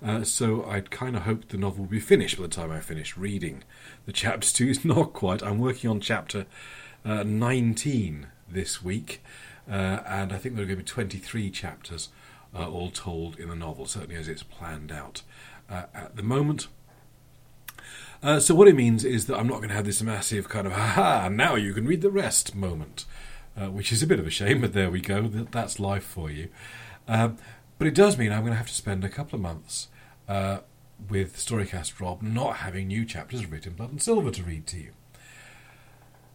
uh, 0.03 0.24
so 0.24 0.64
I'd 0.64 0.90
kind 0.90 1.16
of 1.16 1.22
hoped 1.22 1.51
the 1.51 1.59
novel 1.59 1.83
would 1.83 1.90
be 1.90 2.01
finished 2.01 2.37
by 2.37 2.44
the 2.44 2.48
time 2.48 2.70
I 2.70 2.81
finish 2.81 3.16
reading 3.16 3.62
the 4.07 4.12
chapters 4.12 4.53
two. 4.53 4.68
is 4.68 4.85
not 4.87 5.12
quite. 5.12 5.42
I'm 5.42 5.59
working 5.59 5.90
on 5.90 6.01
chapter 6.01 6.46
uh, 7.05 7.24
19 7.24 8.27
this 8.51 8.83
week. 8.83 9.22
Uh, 9.70 10.00
and 10.07 10.33
I 10.33 10.38
think 10.38 10.54
there 10.54 10.64
are 10.64 10.66
going 10.66 10.78
to 10.78 10.85
be 10.85 10.88
23 10.88 11.50
chapters 11.50 12.09
uh, 12.54 12.68
all 12.68 12.90
told 12.90 13.38
in 13.38 13.48
the 13.48 13.54
novel, 13.54 13.87
certainly 13.87 14.16
as 14.16 14.28
it's 14.28 14.42
planned 14.42 14.90
out 14.90 15.22
uh, 15.68 15.85
at 15.94 16.16
the 16.16 16.22
moment. 16.22 16.68
Uh, 18.22 18.40
so 18.40 18.54
what 18.54 18.66
it 18.66 18.74
means 18.74 19.04
is 19.04 19.26
that 19.26 19.38
I'm 19.38 19.46
not 19.46 19.59
going 19.59 19.68
to 19.68 19.74
have 19.74 19.85
this 19.85 20.02
massive 20.02 20.48
kind 20.48 20.66
of 20.66 20.72
ha 20.72 21.28
now 21.31 21.54
you 21.54 21.72
can 21.72 21.87
read 21.87 22.02
the 22.02 22.11
rest 22.11 22.54
moment, 22.54 23.04
uh, 23.57 23.66
which 23.66 23.92
is 23.92 24.02
a 24.02 24.07
bit 24.07 24.18
of 24.18 24.26
a 24.26 24.31
shame, 24.31 24.61
but 24.61 24.72
there 24.72 24.90
we 24.90 25.00
go. 25.00 25.22
That's 25.22 25.78
life 25.78 26.04
for 26.04 26.31
you. 26.31 26.48
Um, 27.07 27.37
but 27.78 27.87
it 27.87 27.94
does 27.94 28.18
mean 28.18 28.33
I'm 28.33 28.40
going 28.40 28.52
to 28.52 28.59
have 28.59 28.68
to 28.68 28.74
spend 28.74 29.04
a 29.04 29.09
couple 29.09 29.37
of 29.37 29.42
months 29.42 29.88
uh, 30.28 30.59
with 31.09 31.37
Storycast 31.37 32.00
Rob 32.00 32.22
not 32.22 32.57
having 32.57 32.88
new 32.88 33.04
chapters 33.04 33.46
writ 33.46 33.66
in 33.66 33.74
blood 33.74 33.90
and 33.90 34.02
silver 34.02 34.31
to 34.33 34.42
read 34.42 34.66
to 34.68 34.78
you. 34.78 34.90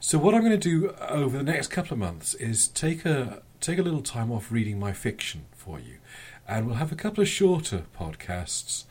So 0.05 0.19
what 0.19 0.35
I'm 0.35 0.41
going 0.41 0.51
to 0.51 0.57
do 0.57 0.89
over 0.99 1.37
the 1.37 1.45
next 1.45 1.67
couple 1.67 1.93
of 1.93 1.99
months 1.99 2.33
is 2.33 2.67
take 2.67 3.05
a 3.05 3.41
take 3.61 3.79
a 3.79 3.81
little 3.81 4.01
time 4.01 4.33
off 4.33 4.51
reading 4.51 4.77
my 4.77 4.91
fiction 4.91 5.45
for 5.55 5.79
you, 5.79 5.99
and 6.45 6.65
we'll 6.65 6.75
have 6.75 6.91
a 6.91 6.95
couple 6.95 7.21
of 7.21 7.29
shorter 7.29 7.83
podcasts, 7.97 8.83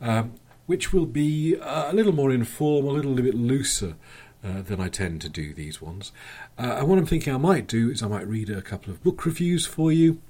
um, 0.00 0.32
which 0.66 0.92
will 0.92 1.06
be 1.06 1.54
a 1.54 1.92
little 1.94 2.12
more 2.12 2.32
informal, 2.32 2.90
a 2.90 2.98
little 2.98 3.14
bit 3.14 3.36
looser 3.36 3.94
uh, 4.42 4.60
than 4.60 4.80
I 4.80 4.88
tend 4.88 5.20
to 5.20 5.28
do 5.28 5.54
these 5.54 5.80
ones. 5.80 6.10
Uh, 6.58 6.78
and 6.78 6.88
what 6.88 6.98
I'm 6.98 7.06
thinking 7.06 7.32
I 7.32 7.38
might 7.38 7.68
do 7.68 7.88
is 7.92 8.02
I 8.02 8.08
might 8.08 8.26
read 8.26 8.50
a 8.50 8.60
couple 8.60 8.92
of 8.92 9.04
book 9.04 9.24
reviews 9.24 9.66
for 9.66 9.92
you. 9.92 10.20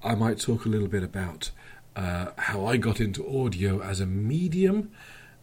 I 0.00 0.14
might 0.14 0.38
talk 0.38 0.64
a 0.64 0.68
little 0.68 0.86
bit 0.86 1.02
about 1.02 1.50
uh, 1.96 2.26
how 2.38 2.66
I 2.66 2.76
got 2.76 3.00
into 3.00 3.26
audio 3.28 3.82
as 3.82 3.98
a 3.98 4.06
medium 4.06 4.92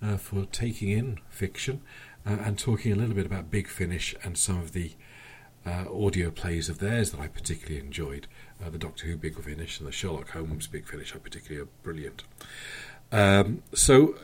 uh, 0.01 0.15
for 0.15 0.45
taking 0.45 0.87
in 0.87 1.19
fiction 1.29 1.81
uh, 2.29 2.37
and 2.43 2.59
talking 2.59 2.91
a 2.91 2.95
little 2.95 3.15
bit 3.15 3.25
about 3.25 3.49
Big 3.49 3.67
Finish 3.67 4.15
and 4.23 4.37
some 4.37 4.59
of 4.59 4.73
the 4.73 4.91
uh, 5.65 5.85
audio 5.91 6.29
plays 6.29 6.69
of 6.69 6.79
theirs 6.79 7.11
that 7.11 7.19
I 7.19 7.27
particularly 7.27 7.79
enjoyed. 7.79 8.27
Uh, 8.63 8.69
the 8.69 8.77
Doctor 8.77 9.07
Who 9.07 9.17
Big 9.17 9.41
Finish 9.41 9.79
and 9.79 9.87
the 9.87 9.91
Sherlock 9.91 10.29
Holmes 10.29 10.67
Big 10.67 10.87
Finish 10.87 11.15
I 11.15 11.19
particularly 11.19 11.63
are 11.63 11.69
brilliant. 11.83 12.23
Um, 13.11 13.63
so 13.73 14.15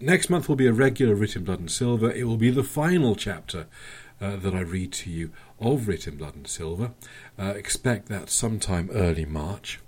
next 0.00 0.30
month 0.30 0.48
will 0.48 0.56
be 0.56 0.66
a 0.66 0.72
regular 0.72 1.14
Writ 1.14 1.36
in 1.36 1.44
Blood 1.44 1.60
and 1.60 1.70
Silver. 1.70 2.10
It 2.10 2.24
will 2.24 2.36
be 2.36 2.50
the 2.50 2.64
final 2.64 3.14
chapter 3.14 3.66
uh, 4.20 4.36
that 4.36 4.54
I 4.54 4.60
read 4.60 4.92
to 4.94 5.10
you 5.10 5.30
of 5.60 5.86
Writ 5.86 6.06
in 6.06 6.16
Blood 6.16 6.34
and 6.34 6.48
Silver. 6.48 6.92
Uh, 7.38 7.54
expect 7.56 8.08
that 8.08 8.30
sometime 8.30 8.90
early 8.92 9.24
March. 9.24 9.80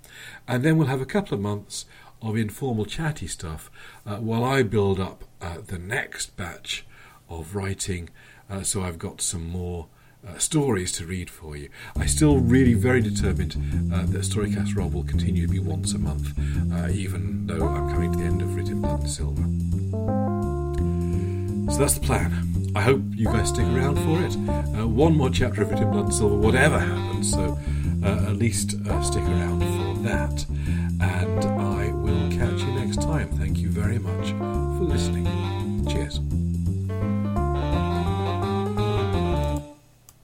And 0.47 0.63
then 0.63 0.77
we'll 0.77 0.87
have 0.87 1.01
a 1.01 1.05
couple 1.05 1.35
of 1.35 1.41
months 1.41 1.85
of 2.21 2.37
informal 2.37 2.85
chatty 2.85 3.27
stuff 3.27 3.69
uh, 4.05 4.17
while 4.17 4.43
I 4.43 4.63
build 4.63 4.99
up 4.99 5.25
uh, 5.41 5.57
the 5.65 5.77
next 5.77 6.37
batch 6.37 6.85
of 7.29 7.55
writing, 7.55 8.09
uh, 8.49 8.63
so 8.63 8.81
I've 8.83 8.99
got 8.99 9.21
some 9.21 9.49
more 9.49 9.87
uh, 10.27 10.37
stories 10.37 10.91
to 10.93 11.05
read 11.05 11.29
for 11.29 11.55
you. 11.55 11.69
I 11.95 12.05
still 12.05 12.39
really 12.39 12.73
very 12.73 13.01
determined 13.01 13.55
uh, 13.93 14.05
that 14.07 14.21
Storycast 14.21 14.75
Rob 14.75 14.93
will 14.93 15.03
continue 15.03 15.45
to 15.45 15.51
be 15.51 15.59
once 15.59 15.93
a 15.93 15.99
month, 15.99 16.37
uh, 16.73 16.89
even 16.89 17.45
though 17.47 17.67
I'm 17.67 17.89
coming 17.91 18.11
to 18.13 18.17
the 18.17 18.25
end 18.25 18.41
of 18.41 18.55
Writ 18.55 18.69
in 18.69 18.81
Blood 18.81 19.01
and 19.01 19.09
Silver. 19.09 19.43
So 21.71 21.79
that's 21.79 21.95
the 21.95 22.05
plan. 22.05 22.71
I 22.75 22.81
hope 22.81 23.01
you 23.11 23.25
guys 23.25 23.49
stick 23.49 23.65
around 23.65 23.97
for 23.97 24.21
it. 24.23 24.35
Uh, 24.79 24.87
one 24.87 25.15
more 25.15 25.29
chapter 25.29 25.61
of 25.61 25.69
Writ 25.69 25.79
in 25.79 25.91
Blood 25.91 26.05
and 26.05 26.13
Silver, 26.13 26.35
whatever 26.35 26.79
happens, 26.79 27.31
so 27.31 27.57
uh, 28.03 28.29
at 28.29 28.35
least 28.37 28.71
stick 28.71 29.23
around 29.23 29.61
for 29.61 30.01
that. 30.03 30.45
And 31.01 31.45
I 31.45 31.91
will 31.91 32.29
catch 32.31 32.61
you 32.61 32.73
next 32.73 33.01
time. 33.01 33.29
Thank 33.37 33.57
you 33.59 33.69
very 33.69 33.99
much 33.99 34.29
for 34.31 34.83
listening. 34.85 35.25
Cheers. 35.87 36.19